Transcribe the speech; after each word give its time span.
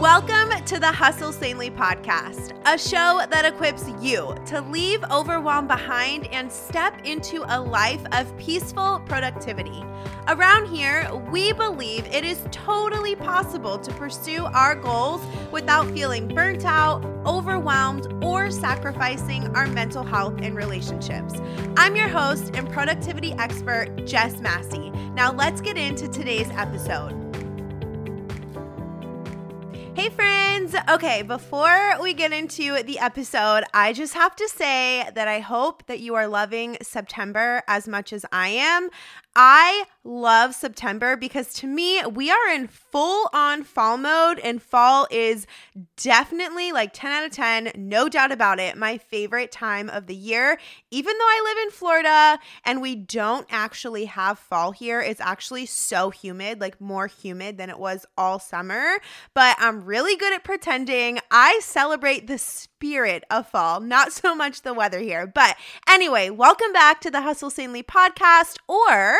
Welcome 0.00 0.64
to 0.64 0.80
the 0.80 0.90
Hustle 0.90 1.30
Sanely 1.30 1.70
podcast, 1.70 2.58
a 2.64 2.78
show 2.78 3.20
that 3.28 3.44
equips 3.44 3.84
you 4.00 4.34
to 4.46 4.62
leave 4.62 5.04
overwhelm 5.10 5.66
behind 5.66 6.26
and 6.32 6.50
step 6.50 7.04
into 7.04 7.44
a 7.46 7.60
life 7.60 8.00
of 8.12 8.34
peaceful 8.38 9.02
productivity. 9.04 9.84
Around 10.26 10.74
here, 10.74 11.06
we 11.30 11.52
believe 11.52 12.06
it 12.06 12.24
is 12.24 12.42
totally 12.50 13.14
possible 13.14 13.78
to 13.78 13.92
pursue 13.92 14.46
our 14.46 14.74
goals 14.74 15.20
without 15.52 15.90
feeling 15.90 16.28
burnt 16.28 16.64
out, 16.64 17.04
overwhelmed, 17.26 18.24
or 18.24 18.50
sacrificing 18.50 19.54
our 19.54 19.66
mental 19.66 20.02
health 20.02 20.40
and 20.40 20.56
relationships. 20.56 21.34
I'm 21.76 21.94
your 21.94 22.08
host 22.08 22.52
and 22.54 22.66
productivity 22.70 23.34
expert, 23.34 24.06
Jess 24.06 24.40
Massey. 24.40 24.88
Now, 25.12 25.30
let's 25.30 25.60
get 25.60 25.76
into 25.76 26.08
today's 26.08 26.48
episode. 26.52 27.29
Hey, 30.00 30.08
friends. 30.08 30.74
Okay, 30.88 31.20
before 31.20 32.00
we 32.00 32.14
get 32.14 32.32
into 32.32 32.82
the 32.84 32.98
episode, 32.98 33.64
I 33.74 33.92
just 33.92 34.14
have 34.14 34.34
to 34.36 34.48
say 34.48 35.06
that 35.14 35.28
I 35.28 35.40
hope 35.40 35.84
that 35.88 36.00
you 36.00 36.14
are 36.14 36.26
loving 36.26 36.78
September 36.80 37.62
as 37.68 37.86
much 37.86 38.14
as 38.14 38.24
I 38.32 38.48
am. 38.48 38.88
I 39.36 39.84
love 40.02 40.54
September 40.54 41.16
because 41.16 41.52
to 41.54 41.66
me, 41.66 42.04
we 42.04 42.30
are 42.30 42.48
in 42.48 42.66
full 42.66 43.28
on 43.32 43.62
fall 43.62 43.96
mode, 43.96 44.40
and 44.40 44.60
fall 44.60 45.06
is 45.10 45.46
definitely 45.96 46.72
like 46.72 46.92
10 46.92 47.12
out 47.12 47.24
of 47.26 47.30
10, 47.30 47.72
no 47.76 48.08
doubt 48.08 48.32
about 48.32 48.58
it, 48.58 48.76
my 48.76 48.98
favorite 48.98 49.52
time 49.52 49.88
of 49.88 50.06
the 50.06 50.14
year. 50.14 50.58
Even 50.90 51.16
though 51.16 51.24
I 51.24 51.42
live 51.44 51.66
in 51.66 51.70
Florida 51.70 52.38
and 52.64 52.80
we 52.80 52.96
don't 52.96 53.46
actually 53.50 54.06
have 54.06 54.38
fall 54.38 54.72
here, 54.72 55.00
it's 55.00 55.20
actually 55.20 55.66
so 55.66 56.10
humid, 56.10 56.60
like 56.60 56.80
more 56.80 57.06
humid 57.06 57.56
than 57.58 57.70
it 57.70 57.78
was 57.78 58.06
all 58.16 58.38
summer. 58.38 58.98
But 59.34 59.56
I'm 59.60 59.84
really 59.84 60.16
good 60.16 60.32
at 60.32 60.44
pretending. 60.44 61.20
I 61.30 61.60
celebrate 61.62 62.26
the 62.26 62.38
spirit 62.38 63.24
of 63.30 63.48
fall, 63.48 63.80
not 63.80 64.12
so 64.12 64.34
much 64.34 64.62
the 64.62 64.74
weather 64.74 65.00
here. 65.00 65.26
But 65.26 65.56
anyway, 65.88 66.30
welcome 66.30 66.72
back 66.72 67.00
to 67.02 67.10
the 67.10 67.22
Hustle 67.22 67.50
Sanely 67.50 67.82
podcast, 67.82 68.56
or 68.66 69.19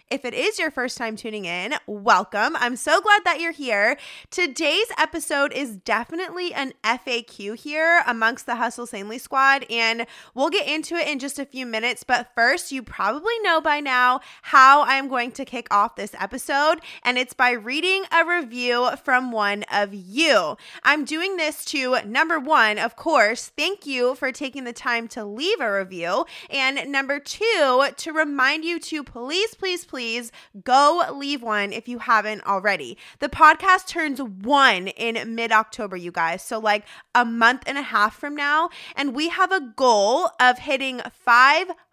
if 0.11 0.25
it 0.25 0.33
is 0.33 0.59
your 0.59 0.69
first 0.69 0.97
time 0.97 1.15
tuning 1.15 1.45
in, 1.45 1.73
welcome. 1.87 2.57
I'm 2.57 2.75
so 2.75 2.99
glad 2.99 3.23
that 3.23 3.39
you're 3.39 3.53
here. 3.53 3.97
Today's 4.29 4.87
episode 4.97 5.53
is 5.53 5.77
definitely 5.77 6.53
an 6.53 6.73
FAQ 6.83 7.55
here 7.55 8.03
amongst 8.05 8.45
the 8.45 8.57
Hustle 8.57 8.85
Sanely 8.85 9.17
squad, 9.17 9.65
and 9.69 10.05
we'll 10.35 10.49
get 10.49 10.67
into 10.67 10.95
it 10.95 11.07
in 11.07 11.17
just 11.17 11.39
a 11.39 11.45
few 11.45 11.65
minutes. 11.65 12.03
But 12.03 12.29
first, 12.35 12.73
you 12.73 12.83
probably 12.83 13.33
know 13.41 13.61
by 13.61 13.79
now 13.79 14.19
how 14.41 14.83
I'm 14.83 15.07
going 15.07 15.31
to 15.31 15.45
kick 15.45 15.67
off 15.71 15.95
this 15.95 16.13
episode, 16.19 16.81
and 17.03 17.17
it's 17.17 17.33
by 17.33 17.51
reading 17.51 18.03
a 18.11 18.25
review 18.25 18.89
from 19.05 19.31
one 19.31 19.63
of 19.71 19.93
you. 19.93 20.57
I'm 20.83 21.05
doing 21.05 21.37
this 21.37 21.63
to 21.65 22.01
number 22.05 22.37
one, 22.37 22.79
of 22.79 22.97
course, 22.97 23.53
thank 23.57 23.85
you 23.85 24.15
for 24.15 24.33
taking 24.33 24.65
the 24.65 24.73
time 24.73 25.07
to 25.09 25.23
leave 25.23 25.61
a 25.61 25.71
review, 25.71 26.25
and 26.49 26.91
number 26.91 27.17
two, 27.17 27.85
to 27.95 28.11
remind 28.11 28.65
you 28.65 28.77
to 28.77 29.05
please, 29.05 29.55
please, 29.55 29.85
please 29.85 30.00
please 30.01 30.31
go 30.63 31.03
leave 31.13 31.43
one 31.43 31.71
if 31.71 31.87
you 31.87 31.99
haven't 31.99 32.43
already. 32.47 32.97
The 33.19 33.29
podcast 33.29 33.85
turns 33.85 34.19
one 34.19 34.87
in 34.87 35.35
mid 35.35 35.51
October, 35.51 35.95
you 35.95 36.11
guys. 36.11 36.41
So, 36.41 36.57
like 36.57 36.85
a 37.13 37.23
month 37.23 37.61
and 37.67 37.77
a 37.77 37.83
half 37.83 38.17
from 38.17 38.35
now. 38.35 38.71
And 38.95 39.13
we 39.13 39.29
have 39.29 39.51
a 39.51 39.61
goal 39.75 40.31
of 40.39 40.57
hitting 40.57 41.01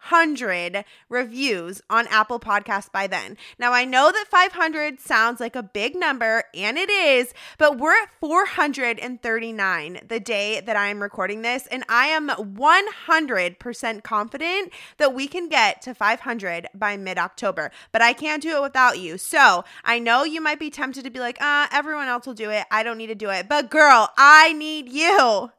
500 0.00 0.84
reviews 1.08 1.82
on 1.90 2.06
Apple 2.08 2.40
Podcasts 2.40 2.90
by 2.90 3.06
then. 3.06 3.36
Now, 3.58 3.72
I 3.72 3.84
know 3.84 4.10
that 4.12 4.26
500 4.30 5.00
sounds 5.00 5.40
like 5.40 5.56
a 5.56 5.62
big 5.62 5.94
number, 5.94 6.44
and 6.54 6.78
it 6.78 6.90
is, 6.90 7.34
but 7.58 7.78
we're 7.78 8.02
at 8.02 8.10
439 8.20 10.00
the 10.08 10.20
day 10.20 10.60
that 10.60 10.76
I 10.76 10.88
am 10.88 11.02
recording 11.02 11.42
this. 11.42 11.66
And 11.66 11.84
I 11.88 12.06
am 12.06 12.28
100% 12.28 14.02
confident 14.02 14.72
that 14.98 15.14
we 15.14 15.26
can 15.26 15.48
get 15.48 15.82
to 15.82 15.94
500 15.94 16.68
by 16.74 16.96
mid 16.96 17.18
October. 17.18 17.70
But 17.92 18.02
I 18.02 18.12
can't 18.12 18.42
do 18.42 18.56
it 18.56 18.62
without 18.62 18.98
you. 18.98 19.18
So 19.18 19.64
I 19.84 19.98
know 19.98 20.24
you 20.24 20.40
might 20.40 20.58
be 20.60 20.70
tempted 20.70 21.04
to 21.04 21.10
be 21.10 21.20
like, 21.20 21.40
uh, 21.40 21.66
everyone 21.72 22.08
else 22.08 22.26
will 22.26 22.34
do 22.34 22.50
it. 22.50 22.64
I 22.70 22.82
don't 22.82 22.98
need 22.98 23.08
to 23.08 23.14
do 23.14 23.30
it. 23.30 23.48
But 23.48 23.70
girl, 23.70 24.10
I 24.16 24.52
need 24.52 24.88
you. 24.88 25.50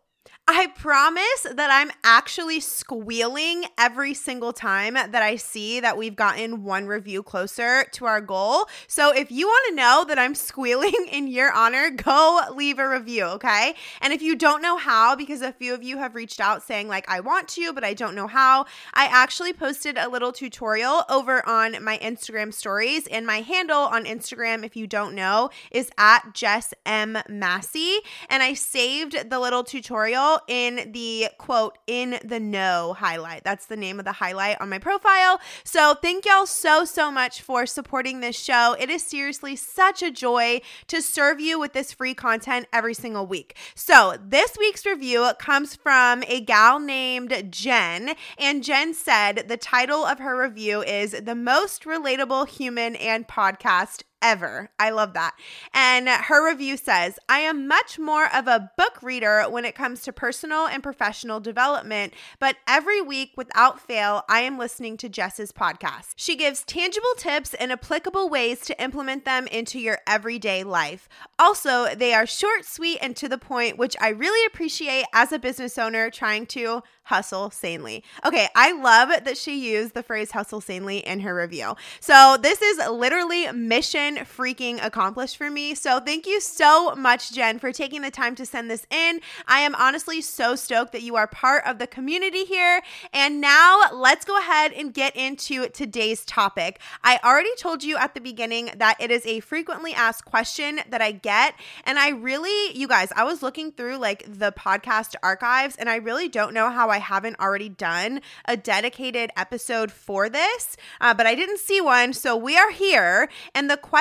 I 0.52 0.66
promise 0.66 1.46
that 1.54 1.70
I'm 1.72 1.92
actually 2.04 2.60
squealing 2.60 3.66
every 3.78 4.16
single 4.16 4.52
time 4.52 4.96
that 4.96 5.14
I 5.14 5.36
see 5.36 5.80
that 5.80 5.96
we've 5.96 6.16
gotten 6.16 6.64
one 6.64 6.88
review 6.88 7.22
closer 7.22 7.84
to 7.92 8.06
our 8.06 8.20
goal. 8.20 8.68
So 8.88 9.12
if 9.12 9.32
you 9.32 9.46
want 9.46 9.70
to 9.70 9.76
know 9.76 10.06
that 10.08 10.18
I'm 10.18 10.34
squealing 10.50 11.06
in 11.12 11.28
your 11.28 11.52
honor, 11.52 11.92
go 11.92 12.42
leave 12.56 12.80
a 12.80 12.90
review, 12.90 13.26
okay? 13.26 13.76
And 14.02 14.12
if 14.12 14.24
you 14.24 14.36
don't 14.36 14.64
know 14.64 14.78
how, 14.78 15.16
because 15.16 15.44
a 15.44 15.52
few 15.52 15.76
of 15.76 15.84
you 15.84 16.00
have 16.00 16.16
reached 16.16 16.40
out 16.40 16.64
saying, 16.64 16.88
like, 16.88 17.08
I 17.08 17.20
want 17.20 17.48
to, 17.50 17.72
but 17.72 17.84
I 17.84 17.94
don't 17.94 18.16
know 18.16 18.28
how, 18.28 18.66
I 18.96 19.06
actually 19.06 19.54
posted 19.54 20.00
a 20.00 20.10
little 20.10 20.32
tutorial 20.32 21.04
over 21.10 21.48
on 21.48 21.84
my 21.84 22.00
Instagram 22.00 22.52
stories. 22.52 23.06
And 23.06 23.28
my 23.28 23.42
handle 23.42 23.82
on 23.82 24.06
Instagram, 24.06 24.66
if 24.66 24.76
you 24.76 24.88
don't 24.88 25.14
know, 25.14 25.52
is 25.70 25.92
at 26.00 26.34
Jess 26.34 26.74
M. 26.88 27.20
Massey. 27.30 28.00
And 28.30 28.42
I 28.42 28.56
saved 28.56 29.30
the 29.30 29.40
little 29.40 29.64
tutorial 29.64 30.39
in 30.48 30.92
the 30.92 31.30
quote, 31.38 31.78
in 31.88 32.20
the 32.24 32.40
know 32.40 32.96
highlight. 32.98 33.44
That's 33.44 33.66
the 33.66 33.78
name 33.78 34.00
of 34.00 34.06
the 34.06 34.14
highlight 34.14 34.60
on 34.62 34.70
my 34.70 34.80
profile. 34.80 35.40
So 35.64 35.94
thank 35.94 36.26
y'all 36.26 36.46
so, 36.46 36.86
so 36.86 37.12
much 37.12 37.42
for 37.42 37.66
supporting 37.66 38.20
this 38.20 38.38
show. 38.38 38.76
It 38.80 38.90
is 38.90 39.04
seriously 39.04 39.56
such 39.56 40.02
a 40.02 40.12
joy 40.12 40.62
to 40.88 41.02
serve 41.02 41.40
you 41.40 41.60
with 41.60 41.74
this 41.74 41.94
free 41.94 42.14
content 42.14 42.68
every 42.72 42.94
single 42.94 43.26
week. 43.26 43.56
So 43.76 44.16
this 44.24 44.58
week's 44.60 44.86
review 44.86 45.32
comes 45.40 45.76
from 45.76 46.24
a 46.28 46.42
gal 46.42 46.80
named 46.80 47.48
Jen. 47.52 48.16
And 48.38 48.64
Jen 48.64 48.94
said 48.94 49.46
the 49.48 49.58
title 49.58 50.06
of 50.06 50.20
her 50.20 50.42
review 50.42 50.82
is 50.82 51.12
The 51.12 51.36
Most 51.36 51.84
Relatable 51.84 52.48
Human 52.50 52.96
and 52.96 53.28
Podcast 53.28 54.04
ever. 54.22 54.70
I 54.80 54.90
love 54.90 55.14
that. 55.14 55.36
And 55.74 56.08
her 56.10 56.48
review 56.48 56.78
says, 56.78 57.20
I 57.28 57.40
am 57.40 57.68
much 57.68 58.00
more 58.00 58.28
of 58.34 58.48
a 58.48 58.72
book 58.78 59.02
reader 59.02 59.44
when 59.50 59.66
it 59.66 59.76
comes 59.76 60.02
to 60.04 60.14
personal 60.14 60.68
and 60.68 60.84
professional 60.84 61.40
development, 61.40 62.14
but 62.40 62.58
every 62.68 63.02
week 63.02 63.32
without 63.36 63.80
fail, 63.80 64.24
I 64.30 64.42
am 64.42 64.58
listening 64.58 64.98
to 64.98 65.10
Jess's 65.10 65.52
podcast. 65.52 66.14
She 66.16 66.36
gives 66.36 66.64
tangible 66.64 67.14
tips 67.18 67.54
and 67.54 67.72
applicable 67.72 68.30
ways 68.30 68.62
to 68.62 68.82
implement 68.82 69.26
them 69.26 69.48
into 69.48 69.80
your 69.80 70.00
everyday 70.08 70.64
life. 70.64 71.08
Also, 71.38 71.94
they 71.96 72.14
are 72.14 72.26
short, 72.26 72.66
sweet, 72.66 73.00
and 73.02 73.16
to 73.16 73.30
the 73.30 73.38
point, 73.38 73.78
which 73.78 73.96
I 74.02 74.10
really 74.10 74.46
appreciate 74.46 75.06
as 75.14 75.32
a 75.32 75.40
business 75.40 75.78
owner 75.78 76.10
trying 76.10 76.46
to 76.48 76.84
hustle 77.04 77.50
sanely. 77.50 78.04
Okay, 78.24 78.48
I 78.56 78.72
love 78.72 79.10
that 79.10 79.38
she 79.38 79.72
used 79.72 79.94
the 79.94 80.04
phrase 80.04 80.32
hustle 80.32 80.62
sanely 80.62 81.00
in 81.00 81.22
her 81.22 81.36
review. 81.36 81.76
So, 82.00 82.38
this 82.42 82.62
is 82.62 82.78
literally 82.88 83.52
mission 83.52 84.09
freaking 84.18 84.84
accomplished 84.84 85.38
for 85.38 85.50
me. 85.50 85.76
So, 85.76 86.00
thank 86.00 86.26
you 86.26 86.42
so 86.42 86.96
much, 86.96 87.32
Jen, 87.32 87.60
for 87.60 87.72
taking 87.72 88.02
the 88.02 88.12
time 88.12 88.36
to 88.36 88.46
send 88.46 88.70
this 88.70 88.86
in. 88.90 89.22
I 89.48 89.60
am 89.60 89.76
honestly 89.76 90.22
so 90.22 90.56
stoked 90.56 90.92
that 90.94 91.04
you 91.04 91.16
are 91.16 91.28
part 91.28 91.66
of 91.66 91.80
the 91.80 91.88
community 91.88 92.46
here. 92.46 92.82
And 93.14 93.40
now, 93.40 93.82
let's 93.94 94.26
go 94.26 94.38
ahead 94.38 94.74
and 94.74 94.94
get 94.94 95.16
into 95.16 95.70
today's 95.70 96.26
topic. 96.26 96.80
I 97.04 97.20
already 97.24 97.56
told 97.56 97.84
you 97.84 97.98
at 97.98 98.14
the 98.14 98.22
beginning 98.22 98.72
that 98.78 98.98
it 99.00 99.12
is 99.12 99.26
a 99.26 99.40
frequently 99.42 99.94
asked 99.94 100.26
question 100.26 100.80
that 100.90 101.02
I 101.02 101.12
get. 101.12 101.56
And 101.86 102.00
I 102.00 102.10
really, 102.10 102.78
you 102.78 102.88
guys, 102.88 103.12
I 103.16 103.24
was 103.24 103.44
looking 103.44 103.72
through 103.72 103.98
like 103.98 104.24
the 104.28 104.52
podcast 104.52 105.16
archives, 105.22 105.76
and 105.76 105.90
I 105.90 105.98
really 105.98 106.28
don't 106.28 106.54
know 106.54 106.70
how 106.70 106.90
I 106.90 106.98
haven't 106.98 107.40
already 107.40 107.70
done 107.70 108.22
a 108.46 108.58
dedicated 108.58 109.30
episode 109.38 109.92
for 109.92 110.30
this, 110.30 110.76
uh, 111.00 111.14
but 111.14 111.28
I 111.28 111.36
didn't 111.36 111.60
see 111.60 111.80
one. 111.82 112.14
So 112.14 112.36
we 112.36 112.58
are 112.58 112.72
here. 112.72 113.30
And 113.54 113.70
the 113.70 113.78
question 113.78 113.99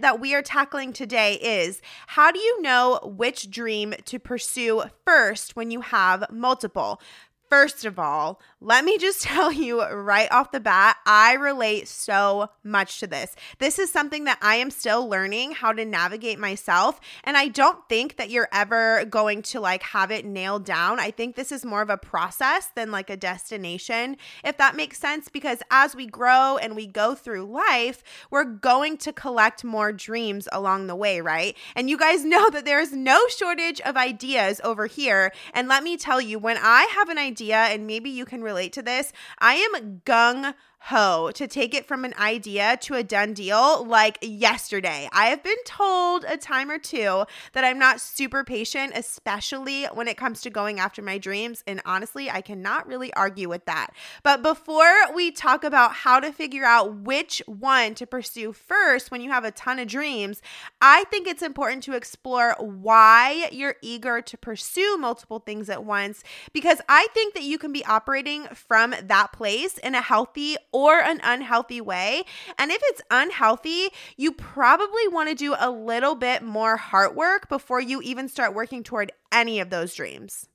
that 0.00 0.18
we 0.18 0.34
are 0.34 0.42
tackling 0.42 0.92
today 0.92 1.34
is 1.34 1.80
how 2.08 2.32
do 2.32 2.40
you 2.40 2.60
know 2.60 2.98
which 3.04 3.50
dream 3.50 3.94
to 4.06 4.18
pursue 4.18 4.82
first 5.04 5.54
when 5.54 5.70
you 5.70 5.80
have 5.80 6.24
multiple? 6.28 7.00
First 7.48 7.84
of 7.84 8.00
all, 8.00 8.40
let 8.60 8.84
me 8.84 8.98
just 8.98 9.22
tell 9.28 9.52
you 9.52 9.82
right 9.84 10.30
off 10.30 10.50
the 10.50 10.60
bat, 10.60 10.96
I 11.06 11.34
relate 11.34 11.88
so 11.88 12.50
much 12.64 13.00
to 13.00 13.06
this. 13.06 13.34
This 13.58 13.78
is 13.78 13.90
something 13.90 14.24
that 14.24 14.38
I 14.42 14.56
am 14.56 14.70
still 14.70 15.08
learning 15.08 15.52
how 15.52 15.72
to 15.72 15.84
navigate 15.84 16.38
myself. 16.38 17.00
And 17.24 17.36
I 17.36 17.48
don't 17.48 17.88
think 17.88 18.16
that 18.16 18.30
you're 18.30 18.48
ever 18.52 19.04
going 19.04 19.42
to 19.42 19.60
like 19.60 19.82
have 19.82 20.10
it 20.10 20.24
nailed 20.24 20.64
down. 20.64 20.98
I 20.98 21.10
think 21.10 21.36
this 21.36 21.52
is 21.52 21.64
more 21.64 21.82
of 21.82 21.90
a 21.90 21.96
process 21.96 22.70
than 22.74 22.90
like 22.90 23.10
a 23.10 23.16
destination, 23.16 24.16
if 24.44 24.56
that 24.58 24.76
makes 24.76 24.98
sense. 24.98 25.28
Because 25.28 25.62
as 25.70 25.94
we 25.94 26.06
grow 26.06 26.56
and 26.56 26.74
we 26.74 26.86
go 26.86 27.14
through 27.14 27.44
life, 27.44 28.02
we're 28.30 28.44
going 28.44 28.96
to 28.98 29.12
collect 29.12 29.64
more 29.64 29.92
dreams 29.92 30.48
along 30.52 30.86
the 30.86 30.96
way, 30.96 31.20
right? 31.20 31.56
And 31.76 31.88
you 31.88 31.96
guys 31.96 32.24
know 32.28 32.50
that 32.50 32.64
there's 32.64 32.92
no 32.92 33.20
shortage 33.28 33.80
of 33.82 33.96
ideas 33.96 34.60
over 34.64 34.86
here. 34.86 35.32
And 35.54 35.68
let 35.68 35.82
me 35.82 35.96
tell 35.96 36.20
you, 36.20 36.38
when 36.38 36.58
I 36.60 36.84
have 36.94 37.08
an 37.08 37.18
idea, 37.18 37.56
and 37.56 37.86
maybe 37.86 38.10
you 38.10 38.24
can 38.24 38.42
relate 38.48 38.72
to 38.72 38.82
this. 38.82 39.12
I 39.38 39.54
am 39.54 40.00
gung 40.04 40.54
ho 40.80 41.30
to 41.34 41.46
take 41.46 41.74
it 41.74 41.86
from 41.86 42.04
an 42.04 42.14
idea 42.18 42.78
to 42.80 42.94
a 42.94 43.02
done 43.02 43.34
deal 43.34 43.84
like 43.84 44.16
yesterday. 44.22 45.08
I 45.12 45.26
have 45.26 45.42
been 45.42 45.62
told 45.64 46.24
a 46.24 46.36
time 46.36 46.70
or 46.70 46.78
two 46.78 47.24
that 47.52 47.64
I'm 47.64 47.78
not 47.78 48.00
super 48.00 48.44
patient, 48.44 48.92
especially 48.94 49.84
when 49.86 50.08
it 50.08 50.16
comes 50.16 50.40
to 50.42 50.50
going 50.50 50.78
after 50.78 51.02
my 51.02 51.18
dreams. 51.18 51.62
And 51.66 51.82
honestly, 51.84 52.30
I 52.30 52.40
cannot 52.40 52.86
really 52.86 53.12
argue 53.14 53.48
with 53.48 53.64
that. 53.66 53.88
But 54.22 54.42
before 54.42 55.12
we 55.14 55.30
talk 55.30 55.64
about 55.64 55.92
how 55.92 56.20
to 56.20 56.32
figure 56.32 56.64
out 56.64 56.94
which 56.94 57.42
one 57.46 57.94
to 57.96 58.06
pursue 58.06 58.52
first 58.52 59.10
when 59.10 59.20
you 59.20 59.30
have 59.30 59.44
a 59.44 59.50
ton 59.50 59.78
of 59.78 59.88
dreams, 59.88 60.40
I 60.80 61.04
think 61.04 61.26
it's 61.26 61.42
important 61.42 61.82
to 61.84 61.94
explore 61.94 62.54
why 62.58 63.48
you're 63.52 63.76
eager 63.82 64.22
to 64.22 64.38
pursue 64.38 64.96
multiple 64.96 65.40
things 65.40 65.68
at 65.68 65.84
once 65.84 66.22
because 66.52 66.80
I 66.88 67.08
think 67.14 67.34
that 67.34 67.42
you 67.42 67.58
can 67.58 67.72
be 67.72 67.84
operating 67.84 68.44
from 68.54 68.94
that 69.02 69.32
place 69.32 69.78
in 69.78 69.94
a 69.94 70.00
healthy 70.00 70.56
or 70.72 71.00
an 71.00 71.20
unhealthy 71.22 71.80
way. 71.80 72.24
And 72.58 72.70
if 72.70 72.80
it's 72.84 73.02
unhealthy, 73.10 73.88
you 74.16 74.32
probably 74.32 75.08
want 75.08 75.28
to 75.28 75.34
do 75.34 75.54
a 75.58 75.70
little 75.70 76.14
bit 76.14 76.42
more 76.42 76.76
heart 76.76 77.14
work 77.14 77.48
before 77.48 77.80
you 77.80 78.00
even 78.02 78.28
start 78.28 78.54
working 78.54 78.82
toward 78.82 79.12
any 79.32 79.60
of 79.60 79.70
those 79.70 79.94
dreams. 79.94 80.48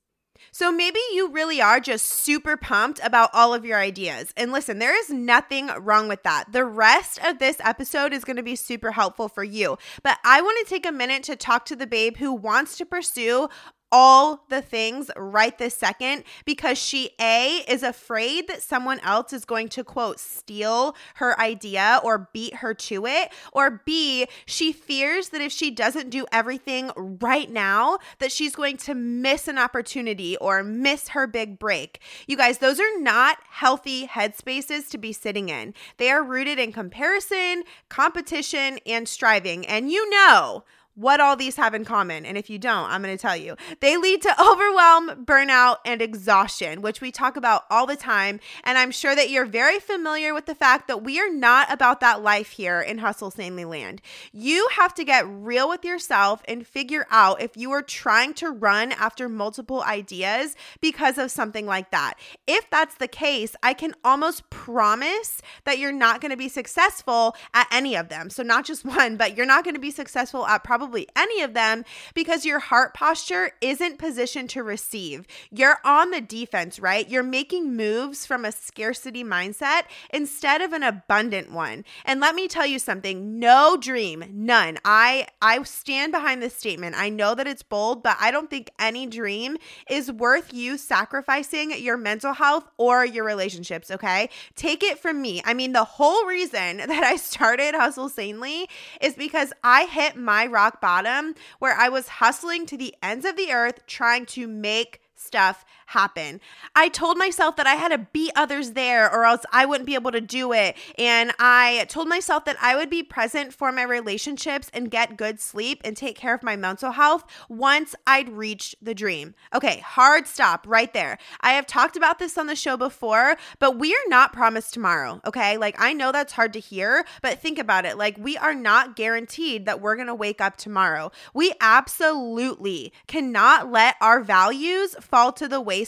So 0.52 0.72
maybe 0.72 1.00
you 1.14 1.30
really 1.30 1.62
are 1.62 1.80
just 1.80 2.06
super 2.06 2.58
pumped 2.58 3.00
about 3.04 3.30
all 3.34 3.54
of 3.54 3.66
your 3.66 3.80
ideas. 3.80 4.34
And 4.38 4.52
listen, 4.52 4.80
there 4.80 4.98
is 4.98 5.10
nothing 5.10 5.68
wrong 5.80 6.08
with 6.08 6.24
that. 6.24 6.52
The 6.52 6.66
rest 6.66 7.20
of 7.24 7.40
this 7.40 7.58
episode 7.64 8.14
is 8.14 8.24
going 8.24 8.36
to 8.36 8.44
be 8.44 8.56
super 8.56 8.92
helpful 8.92 9.30
for 9.30 9.44
you. 9.44 9.78
But 10.04 10.20
I 10.24 10.42
want 10.42 10.60
to 10.60 10.70
take 10.70 10.86
a 10.86 10.92
minute 10.92 11.24
to 11.24 11.36
talk 11.36 11.66
to 11.66 11.76
the 11.76 11.88
babe 11.88 12.18
who 12.18 12.34
wants 12.34 12.78
to 12.78 12.86
pursue 12.86 13.48
all 13.94 14.44
the 14.50 14.62
things 14.62 15.12
right 15.16 15.60
this 15.60 15.76
second 15.76 16.24
because 16.46 16.80
she 16.80 17.12
A 17.22 17.64
is 17.68 17.84
afraid 17.84 18.48
that 18.48 18.64
someone 18.64 19.00
else 19.02 19.32
is 19.32 19.46
going 19.46 19.70
to 19.70 19.84
quote 19.84 20.20
steal 20.20 20.96
her 21.16 21.40
idea 21.40 22.02
or 22.04 22.28
beat 22.34 22.56
her 22.56 22.74
to 22.74 23.06
it 23.06 23.32
or 23.52 23.84
B 23.86 24.26
she 24.48 24.74
fears 24.74 25.30
that 25.30 25.42
if 25.42 25.52
she 25.52 25.70
doesn't 25.70 26.10
do 26.10 26.26
everything 26.32 26.90
right 26.98 27.52
now 27.52 28.00
that 28.18 28.32
she's 28.32 28.56
going 28.56 28.78
to 28.78 28.96
miss 28.96 29.48
an 29.48 29.60
opportunity 29.60 30.36
or 30.38 30.64
miss 30.64 31.10
her 31.10 31.28
big 31.28 31.60
break. 31.60 32.02
You 32.26 32.36
guys, 32.36 32.58
those 32.58 32.80
are 32.80 33.00
not 33.00 33.38
healthy 33.48 34.08
headspaces 34.08 34.90
to 34.90 34.98
be 34.98 35.14
sitting 35.14 35.50
in. 35.50 35.76
They 35.98 36.10
are 36.10 36.24
rooted 36.24 36.58
in 36.58 36.72
comparison, 36.72 37.64
competition 37.90 38.80
and 38.88 39.08
striving. 39.08 39.68
And 39.68 39.92
you 39.92 40.10
know, 40.10 40.64
what 40.96 41.20
all 41.20 41.36
these 41.36 41.56
have 41.56 41.74
in 41.74 41.86
common. 41.86 42.26
And 42.26 42.38
if 42.38 42.50
you 42.50 42.60
don't, 42.60 42.90
I'm 42.90 43.02
going 43.02 43.16
to 43.16 43.22
tell 43.22 43.36
you. 43.36 43.56
They 43.80 43.98
lead 43.98 44.22
to 44.24 44.42
overwhelm, 44.42 45.26
burnout, 45.26 45.78
and 45.86 46.02
exhaustion, 46.02 46.82
which 46.82 47.02
we 47.02 47.12
talk 47.12 47.36
about 47.36 47.66
all 47.70 47.86
the 47.86 47.96
time. 47.96 48.40
And 48.64 48.78
I'm 48.78 48.92
sure 48.92 49.16
that 49.16 49.30
you're 49.30 49.46
very 49.46 49.80
familiar 49.80 50.34
with 50.34 50.46
the 50.46 50.56
fact 50.56 50.88
that 50.88 51.04
we 51.04 51.20
are 51.20 51.32
not 51.32 51.72
about 51.72 52.00
that 52.02 52.22
life 52.22 52.52
here 52.52 52.80
in 52.80 53.00
Hustle 53.00 53.32
Sanely 53.32 53.66
Land. 53.66 54.02
You 54.32 54.68
have 54.74 54.94
to 54.96 55.04
get 55.04 55.28
real 55.28 55.68
with 55.68 55.84
yourself 55.84 56.42
and 56.48 56.66
figure 56.66 57.08
out 57.10 57.42
if 57.42 57.58
you 57.58 57.72
are 57.72 57.82
trying 57.82 58.34
to 58.36 58.52
run 58.52 58.92
after 58.92 59.28
multiple 59.28 59.82
ideas 59.84 60.56
because 60.82 61.18
of 61.18 61.32
something 61.32 61.66
like 61.66 61.92
that. 61.92 62.16
If 62.46 62.70
that's 62.70 62.96
the 62.96 63.08
case, 63.08 63.56
I 63.64 63.74
can 63.74 63.96
almost 64.04 64.50
promise 64.50 65.42
that 65.66 65.80
you're 65.80 65.92
not 65.92 66.22
going 66.22 66.32
to 66.32 66.38
be 66.38 66.50
successful 66.50 67.36
at 67.54 67.68
any 67.72 67.96
of 67.96 68.10
them. 68.10 68.30
So, 68.30 68.44
not 68.44 68.66
just 68.66 68.86
one, 68.94 69.18
but 69.18 69.36
you're 69.36 69.46
not 69.46 69.64
going 69.64 69.76
to 69.76 69.80
be 69.80 69.92
successful 69.92 70.46
at 70.46 70.64
probably 70.64 70.83
probably 70.84 71.08
any 71.16 71.42
of 71.42 71.54
them 71.54 71.86
because 72.14 72.46
your 72.46 72.60
heart 72.60 72.94
posture 72.94 73.52
isn't 73.62 73.98
positioned 73.98 74.50
to 74.50 74.62
receive. 74.62 75.26
You're 75.50 75.80
on 75.86 76.12
the 76.12 76.20
defense, 76.20 76.78
right? 76.78 77.10
You're 77.10 77.24
making 77.24 77.78
moves 77.78 78.26
from 78.26 78.44
a 78.44 78.52
scarcity 78.52 79.24
mindset 79.24 79.84
instead 80.14 80.62
of 80.62 80.74
an 80.74 80.84
abundant 80.84 81.54
one. 81.54 81.86
And 82.04 82.20
let 82.20 82.36
me 82.36 82.50
tell 82.50 82.66
you 82.66 82.80
something, 82.80 83.40
no 83.40 83.78
dream, 83.80 84.26
none. 84.30 84.78
I 84.84 85.28
I 85.42 85.64
stand 85.64 86.12
behind 86.12 86.44
this 86.44 86.54
statement. 86.54 86.96
I 86.98 87.08
know 87.08 87.34
that 87.34 87.48
it's 87.48 87.64
bold, 87.64 88.04
but 88.04 88.18
I 88.20 88.30
don't 88.30 88.50
think 88.50 88.70
any 88.78 89.08
dream 89.08 89.58
is 89.90 90.12
worth 90.12 90.54
you 90.54 90.78
sacrificing 90.78 91.72
your 91.82 91.96
mental 91.96 92.34
health 92.34 92.66
or 92.78 93.06
your 93.06 93.24
relationships, 93.24 93.90
okay? 93.90 94.30
Take 94.56 94.84
it 94.84 95.00
from 95.00 95.22
me. 95.22 95.42
I 95.46 95.54
mean, 95.54 95.72
the 95.72 95.86
whole 95.86 96.26
reason 96.26 96.78
that 96.78 97.04
I 97.06 97.16
started 97.16 97.74
Hustle 97.74 98.10
Sanely 98.10 98.68
is 99.00 99.14
because 99.16 99.54
I 99.64 99.86
hit 99.86 100.18
my 100.18 100.46
rock 100.46 100.73
rock 100.74 100.82
bottom 100.82 101.36
where 101.60 101.76
I 101.76 101.90
was 101.90 102.08
hustling 102.08 102.66
to 102.68 102.78
the 102.78 102.96
ends 103.02 103.26
of 103.26 103.36
the 103.36 103.52
earth 103.52 103.86
trying 103.88 104.26
to 104.28 104.48
make 104.48 105.02
stuff 105.16 105.66
happen. 105.94 106.40
I 106.76 106.90
told 106.90 107.18
myself 107.18 107.56
that 107.56 107.66
I 107.66 107.76
had 107.76 107.90
to 107.90 107.98
beat 107.98 108.32
others 108.36 108.72
there 108.72 109.12
or 109.12 109.26
else 109.26 109.44
I 109.52 109.66
wouldn't 109.66 109.88
be 109.88 109.96
able 109.96 110.12
to 110.12 110.22
do 110.22 110.54
it. 110.54 110.76
And 110.98 111.32
I 111.40 111.86
told 111.90 112.08
myself 112.08 112.46
that 112.46 112.58
I 112.62 112.76
would 112.76 112.90
be 112.90 113.02
present 113.02 113.54
for 113.54 113.72
my 113.72 113.84
relationships 113.84 114.70
and 114.74 114.92
get 114.92 115.18
good 115.18 115.40
sleep 115.40 115.82
and 115.84 115.98
take 115.98 116.16
care 116.16 116.36
of 116.36 116.44
my 116.44 116.56
mental 116.56 116.92
health 116.92 117.24
once 117.50 117.96
I'd 118.06 118.30
reached 118.30 118.76
the 118.82 118.94
dream. 118.94 119.34
Okay, 119.54 119.80
hard 119.80 120.28
stop 120.28 120.66
right 120.68 120.94
there. 120.94 121.18
I 121.42 121.54
have 121.54 121.66
talked 121.66 121.98
about 121.98 122.20
this 122.20 122.38
on 122.38 122.48
the 122.48 122.56
show 122.56 122.78
before, 122.78 123.38
but 123.60 123.80
we 123.80 123.94
are 123.94 124.08
not 124.10 124.34
promised 124.34 124.74
tomorrow. 124.74 125.22
Okay, 125.26 125.58
like 125.58 125.76
I 125.80 125.94
know 125.94 126.12
that's 126.12 126.34
hard 126.34 126.54
to 126.54 126.60
hear, 126.60 127.06
but 127.22 127.40
think 127.40 127.58
about 127.58 127.86
it. 127.86 127.98
Like 127.98 128.18
we 128.20 128.38
are 128.38 128.54
not 128.54 128.96
guaranteed 128.96 129.66
that 129.66 129.82
we're 129.82 130.04
to 130.08 130.16
wake 130.16 130.42
up 130.42 130.58
tomorrow. 130.58 131.12
We 131.34 131.54
absolutely 131.62 132.94
cannot 133.08 133.72
let 133.72 133.96
our 134.02 134.22
values 134.22 134.96
fall 135.00 135.32
to 135.34 135.48
the 135.48 135.62
wayside, 135.62 135.83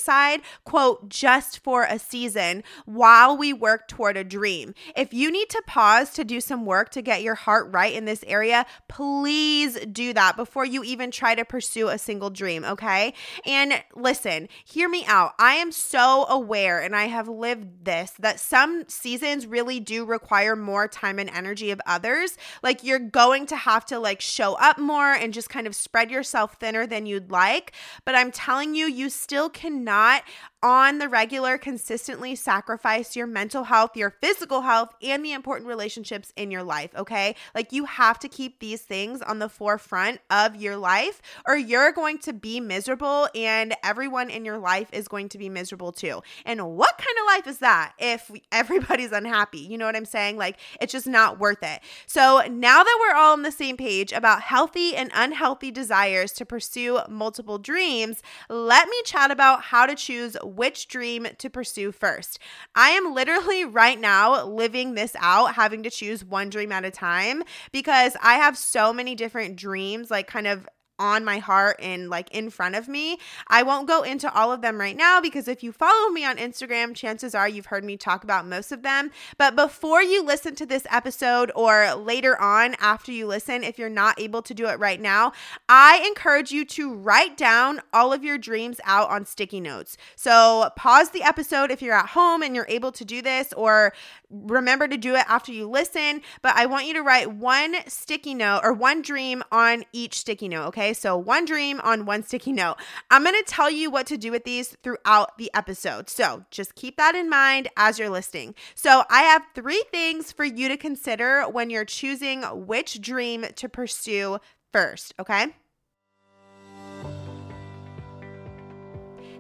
quote, 0.63 1.09
just 1.09 1.59
for 1.59 1.83
a 1.83 2.00
season 2.00 2.63
while 2.86 3.38
we 3.38 3.53
work 3.53 3.88
toward 3.88 4.18
a 4.18 4.24
dream. 4.24 4.74
If 4.95 5.13
you 5.13 5.31
need 5.31 5.50
to 5.50 5.63
pause 5.65 6.12
to 6.13 6.24
do 6.24 6.42
some 6.42 6.65
work 6.65 6.89
to 6.92 7.01
get 7.01 7.24
your 7.24 7.36
heart 7.36 7.71
right 7.71 7.94
in 7.94 8.06
this 8.06 8.24
area, 8.27 8.65
please 8.88 9.80
do 9.92 10.13
that 10.13 10.36
before 10.36 10.65
you 10.65 10.83
even 10.83 11.12
try 11.12 11.36
to 11.36 11.45
pursue 11.45 11.89
a 11.89 11.97
single 11.97 12.30
dream, 12.30 12.63
okay? 12.65 13.13
And 13.45 13.83
listen, 13.95 14.47
hear 14.63 14.89
me 14.89 15.06
out. 15.06 15.33
I 15.39 15.56
am 15.56 15.71
so 15.71 16.25
aware 16.27 16.80
and 16.81 16.95
I 16.95 17.06
have 17.06 17.27
lived 17.27 17.86
this 17.86 18.12
that 18.19 18.39
some 18.39 18.86
seasons 18.88 19.45
really 19.47 19.80
do 19.80 20.06
require 20.06 20.56
more 20.56 20.88
time 20.88 21.19
and 21.19 21.30
energy 21.30 21.71
of 21.71 21.81
others. 21.86 22.38
Like 22.63 22.83
you're 22.83 23.00
going 23.00 23.45
to 23.47 23.56
have 23.56 23.86
to 23.88 24.00
like 24.00 24.21
show 24.21 24.56
up 24.56 24.77
more 24.77 25.12
and 25.12 25.33
just 25.33 25.50
kind 25.50 25.68
of 25.68 25.75
spread 25.75 26.12
yourself 26.12 26.56
thinner 26.56 26.88
than 26.88 27.06
you'd 27.06 27.31
like. 27.31 27.74
But 28.06 28.15
I'm 28.15 28.31
telling 28.31 28.75
you, 28.75 28.86
you 28.86 29.09
still 29.09 29.50
cannot 29.75 30.24
on 30.65 30.97
the 30.97 31.07
regular 31.07 31.59
consistently 31.59 32.33
sacrifice 32.33 33.15
your 33.15 33.27
mental 33.27 33.65
health, 33.65 33.95
your 33.95 34.09
physical 34.09 34.62
health, 34.62 34.95
and 35.03 35.23
the 35.23 35.31
important 35.31 35.67
relationships 35.67 36.33
in 36.35 36.50
your 36.50 36.63
life, 36.63 36.89
okay? 36.95 37.35
Like 37.53 37.71
you 37.71 37.85
have 37.85 38.17
to 38.17 38.27
keep 38.27 38.57
these 38.57 38.81
things 38.81 39.21
on 39.21 39.38
the 39.38 39.47
forefront 39.47 40.21
of 40.31 40.56
your 40.56 40.75
life 40.75 41.21
or 41.45 41.56
you're 41.56 41.91
going 41.91 42.17
to 42.17 42.33
be 42.33 42.59
miserable 42.59 43.30
and 43.35 43.75
everyone 43.83 44.31
in 44.31 44.44
your 44.44 44.57
life 44.57 44.90
is 44.92 45.07
going 45.07 45.30
to 45.30 45.37
be 45.37 45.49
miserable 45.49 45.92
too. 45.92 46.23
And 46.47 46.75
what 46.75 46.97
kind 46.97 47.16
of 47.19 47.25
life 47.28 47.47
is 47.47 47.59
that 47.59 47.94
if 47.99 48.31
everybody's 48.51 49.11
unhappy? 49.11 49.59
You 49.59 49.78
know 49.78 49.85
what 49.85 49.95
I'm 49.95 50.04
saying? 50.04 50.37
Like 50.37 50.59
it's 50.81 50.92
just 50.92 51.06
not 51.06 51.40
worth 51.40 51.61
it. 51.61 51.81
So 52.07 52.42
now 52.49 52.81
that 52.81 52.97
we're 53.01 53.16
all 53.16 53.33
on 53.33 53.44
the 53.44 53.51
same 53.51 53.78
page 53.78 54.11
about 54.11 54.42
healthy 54.42 54.95
and 54.95 55.11
unhealthy 55.13 55.69
desires 55.69 56.31
to 56.33 56.44
pursue 56.44 57.01
multiple 57.07 57.59
dreams, 57.59 58.23
let 58.49 58.90
me 58.90 58.97
chat 59.06 59.30
about 59.30 59.61
how 59.61 59.85
to 59.85 59.94
choose 59.94 60.35
which 60.56 60.88
dream 60.88 61.28
to 61.38 61.50
pursue 61.50 61.92
first. 61.92 62.40
I 62.76 62.90
am 62.90 63.14
literally 63.14 63.66
right 63.66 64.00
now 64.00 64.45
living 64.45 64.95
this 64.95 65.16
out, 65.19 65.56
having 65.56 65.83
to 65.83 65.90
choose 65.90 66.24
one 66.24 66.50
dream 66.50 66.71
at 66.71 66.85
a 66.85 66.92
time 66.92 67.44
because 67.71 68.16
I 68.21 68.35
have 68.35 68.57
so 68.57 68.94
many 68.94 69.16
different 69.16 69.56
dreams, 69.56 70.09
like 70.09 70.28
kind 70.28 70.47
of 70.47 70.68
on 70.99 71.25
my 71.25 71.40
heart 71.40 71.78
and 71.81 72.09
like 72.09 72.30
in 72.31 72.49
front 72.49 72.75
of 72.75 72.87
me. 72.87 73.18
I 73.47 73.64
won't 73.64 73.87
go 73.87 74.04
into 74.04 74.33
all 74.33 74.52
of 74.52 74.61
them 74.61 74.80
right 74.80 74.95
now 74.95 75.21
because 75.21 75.47
if 75.47 75.64
you 75.64 75.71
follow 75.71 76.09
me 76.09 76.25
on 76.25 76.37
Instagram, 76.37 76.95
chances 76.95 77.35
are 77.35 77.47
you've 77.47 77.68
heard 77.68 77.83
me 77.83 77.97
talk 77.97 78.23
about 78.23 78.47
most 78.47 78.71
of 78.71 78.81
them. 78.81 79.11
But 79.37 79.56
before 79.56 80.02
you 80.02 80.23
listen 80.23 80.56
to 80.56 80.66
this 80.66 80.85
episode 80.90 81.52
or 81.56 81.94
later 81.95 82.40
on 82.42 82.75
after 82.80 83.11
you 83.11 83.28
listen, 83.28 83.64
if 83.64 83.78
you're 83.78 83.90
not 83.90 84.19
able 84.19 84.42
to 84.44 84.54
do 84.54 84.68
it 84.68 84.80
right 84.80 85.02
now, 85.02 85.33
I 85.68 86.04
encourage 86.07 86.52
you 86.52 86.66
to 86.66 86.94
write 86.94 87.37
down 87.37 87.81
all 87.94 88.14
of 88.14 88.23
your 88.23 88.37
dreams 88.37 88.80
out 88.85 89.09
on 89.09 89.25
sticky 89.25 89.59
notes. 89.59 89.97
So 90.16 90.69
pause 90.75 91.09
the 91.09 91.23
episode 91.23 91.71
if 91.71 91.81
you're 91.81 91.95
at 91.95 92.09
home 92.09 92.42
and 92.42 92.56
you're 92.56 92.68
able 92.69 92.92
to 92.94 93.06
do 93.06 93.21
this, 93.21 93.54
or 93.54 93.94
remember 94.30 94.87
to 94.87 94.97
do 94.97 95.16
it 95.16 95.25
after 95.28 95.52
you 95.52 95.68
listen. 95.69 96.21
But 96.42 96.56
I 96.56 96.66
want 96.66 96.85
you 96.85 96.94
to 96.95 97.02
write 97.02 97.31
one 97.31 97.75
sticky 97.87 98.33
note 98.33 98.61
or 98.64 98.73
one 98.73 99.02
dream 99.02 99.44
on 99.52 99.83
each 99.94 100.19
sticky 100.19 100.47
note, 100.47 100.68
okay? 100.68 100.84
Okay, 100.85 100.94
so 100.94 101.18
one 101.18 101.45
dream 101.45 101.81
on 101.83 102.06
one 102.06 102.21
sticky 102.21 102.54
note. 102.54 102.75
I'm 103.09 103.23
to 103.23 103.44
tell 103.47 103.71
you 103.71 103.89
what 103.89 104.06
to 104.06 104.18
do 104.18 104.30
with 104.30 104.44
these 104.44 104.77
throughout 104.83 105.35
the 105.39 105.49
episode. 105.56 106.11
So 106.11 106.45
just 106.51 106.75
keep 106.75 106.97
that 106.97 107.15
in 107.15 107.27
mind 107.27 107.69
as 107.75 107.97
you're 107.97 108.11
listening. 108.11 108.54
So 108.75 109.04
I 109.09 109.23
have 109.23 109.42
three 109.56 109.83
things 109.89 110.31
for 110.31 110.45
you 110.45 110.68
to 110.68 110.77
consider 110.77 111.42
when 111.49 111.71
you're 111.71 111.85
choosing 111.85 112.44
which 112.44 113.01
dream 113.01 113.47
to 113.56 113.68
pursue 113.68 114.37
first, 114.71 115.15
okay? 115.19 115.56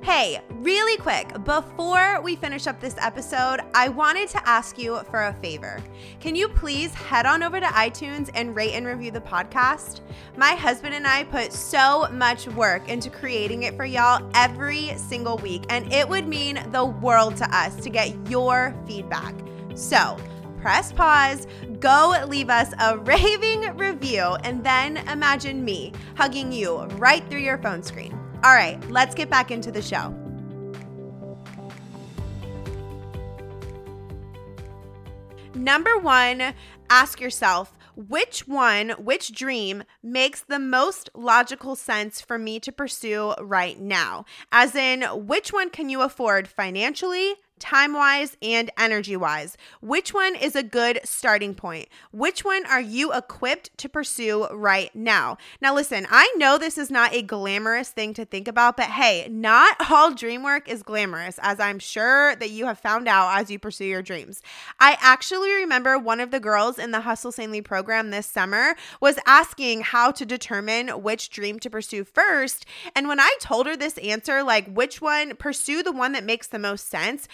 Hey, 0.01 0.39
really 0.49 0.97
quick, 0.97 1.33
before 1.45 2.21
we 2.21 2.35
finish 2.35 2.67
up 2.67 2.79
this 2.79 2.95
episode, 2.99 3.61
I 3.73 3.89
wanted 3.89 4.29
to 4.29 4.47
ask 4.47 4.77
you 4.77 4.99
for 5.09 5.23
a 5.23 5.33
favor. 5.33 5.81
Can 6.19 6.35
you 6.35 6.47
please 6.47 6.93
head 6.93 7.25
on 7.25 7.41
over 7.41 7.59
to 7.59 7.65
iTunes 7.65 8.29
and 8.35 8.55
rate 8.55 8.73
and 8.73 8.85
review 8.85 9.09
the 9.09 9.21
podcast? 9.21 10.01
My 10.37 10.51
husband 10.51 10.93
and 10.93 11.07
I 11.07 11.23
put 11.23 11.51
so 11.51 12.07
much 12.11 12.47
work 12.49 12.87
into 12.87 13.09
creating 13.09 13.63
it 13.63 13.75
for 13.75 13.85
y'all 13.85 14.29
every 14.35 14.95
single 14.97 15.37
week, 15.37 15.63
and 15.69 15.91
it 15.91 16.07
would 16.07 16.27
mean 16.27 16.63
the 16.71 16.85
world 16.85 17.35
to 17.37 17.55
us 17.55 17.75
to 17.77 17.89
get 17.89 18.29
your 18.29 18.75
feedback. 18.85 19.33
So, 19.73 20.17
press 20.61 20.91
pause, 20.91 21.47
go 21.79 22.23
leave 22.27 22.49
us 22.49 22.73
a 22.79 22.97
raving 22.99 23.75
review, 23.75 24.35
and 24.43 24.63
then 24.63 24.97
imagine 25.09 25.65
me 25.65 25.93
hugging 26.15 26.51
you 26.51 26.83
right 26.97 27.27
through 27.27 27.39
your 27.39 27.57
phone 27.57 27.81
screen. 27.81 28.14
All 28.43 28.53
right, 28.53 28.79
let's 28.89 29.15
get 29.15 29.29
back 29.29 29.49
into 29.49 29.71
the 29.71 29.81
show. 29.81 30.13
Number 35.55 35.97
one, 35.97 36.53
ask 36.89 37.19
yourself 37.19 37.75
which 37.95 38.47
one, 38.47 38.89
which 38.91 39.33
dream 39.33 39.83
makes 40.03 40.41
the 40.41 40.59
most 40.59 41.09
logical 41.15 41.75
sense 41.75 42.19
for 42.21 42.37
me 42.37 42.59
to 42.59 42.71
pursue 42.71 43.33
right 43.39 43.79
now? 43.79 44.25
As 44.51 44.75
in, 44.75 45.03
which 45.25 45.53
one 45.53 45.69
can 45.69 45.89
you 45.89 46.01
afford 46.01 46.47
financially, 46.47 47.35
time 47.59 47.93
wise 47.93 48.37
and 48.41 48.71
energy 48.77 49.15
wise? 49.15 49.57
Which 49.81 50.13
one 50.13 50.35
is 50.35 50.55
a 50.55 50.63
good 50.63 50.99
starting 51.03 51.55
point? 51.55 51.87
Which 52.11 52.43
one 52.43 52.65
are 52.65 52.81
you 52.81 53.13
equipped 53.13 53.77
to 53.77 53.89
pursue 53.89 54.47
right 54.47 54.93
now? 54.95 55.37
Now, 55.61 55.73
listen, 55.73 56.07
I 56.09 56.33
know 56.37 56.57
this 56.57 56.77
is 56.77 56.91
not 56.91 57.13
a 57.13 57.21
glamorous 57.21 57.89
thing 57.89 58.13
to 58.15 58.25
think 58.25 58.47
about, 58.47 58.77
but 58.77 58.85
hey, 58.85 59.27
not 59.29 59.77
all 59.91 60.13
dream 60.13 60.43
work 60.43 60.69
is 60.69 60.83
glamorous, 60.83 61.39
as 61.41 61.59
I'm 61.59 61.79
sure 61.79 62.35
that 62.35 62.49
you 62.49 62.65
have 62.65 62.79
found 62.79 63.07
out 63.07 63.39
as 63.39 63.49
you 63.49 63.59
pursue 63.59 63.85
your 63.85 64.01
dreams. 64.01 64.41
I 64.79 64.97
actually 64.99 65.51
remember 65.51 65.97
one 65.97 66.19
of 66.19 66.31
the 66.31 66.39
girls 66.39 66.77
in 66.77 66.91
the 66.91 67.01
Hustle 67.01 67.31
Sanely 67.31 67.61
program 67.61 68.11
this 68.11 68.27
summer 68.27 68.75
was 68.99 69.19
asking 69.25 69.81
how 69.81 70.11
to 70.11 70.25
determine 70.25 70.89
which 71.01 71.29
dream 71.29 71.59
to 71.59 71.69
pursue 71.69 72.03
first. 72.03 72.65
And 72.95 73.07
when 73.07 73.19
I 73.19 73.35
told 73.39 73.65
her 73.67 73.75
this 73.75 73.97
answer, 73.99 74.43
like 74.43 74.73
which 74.73 75.01
one, 75.01 75.35
pursue 75.35 75.83
the 75.83 75.91
one 75.91 76.11
that 76.13 76.23
makes 76.23 76.47
the 76.47 76.59
most 76.59 76.89
sense, 76.89 77.27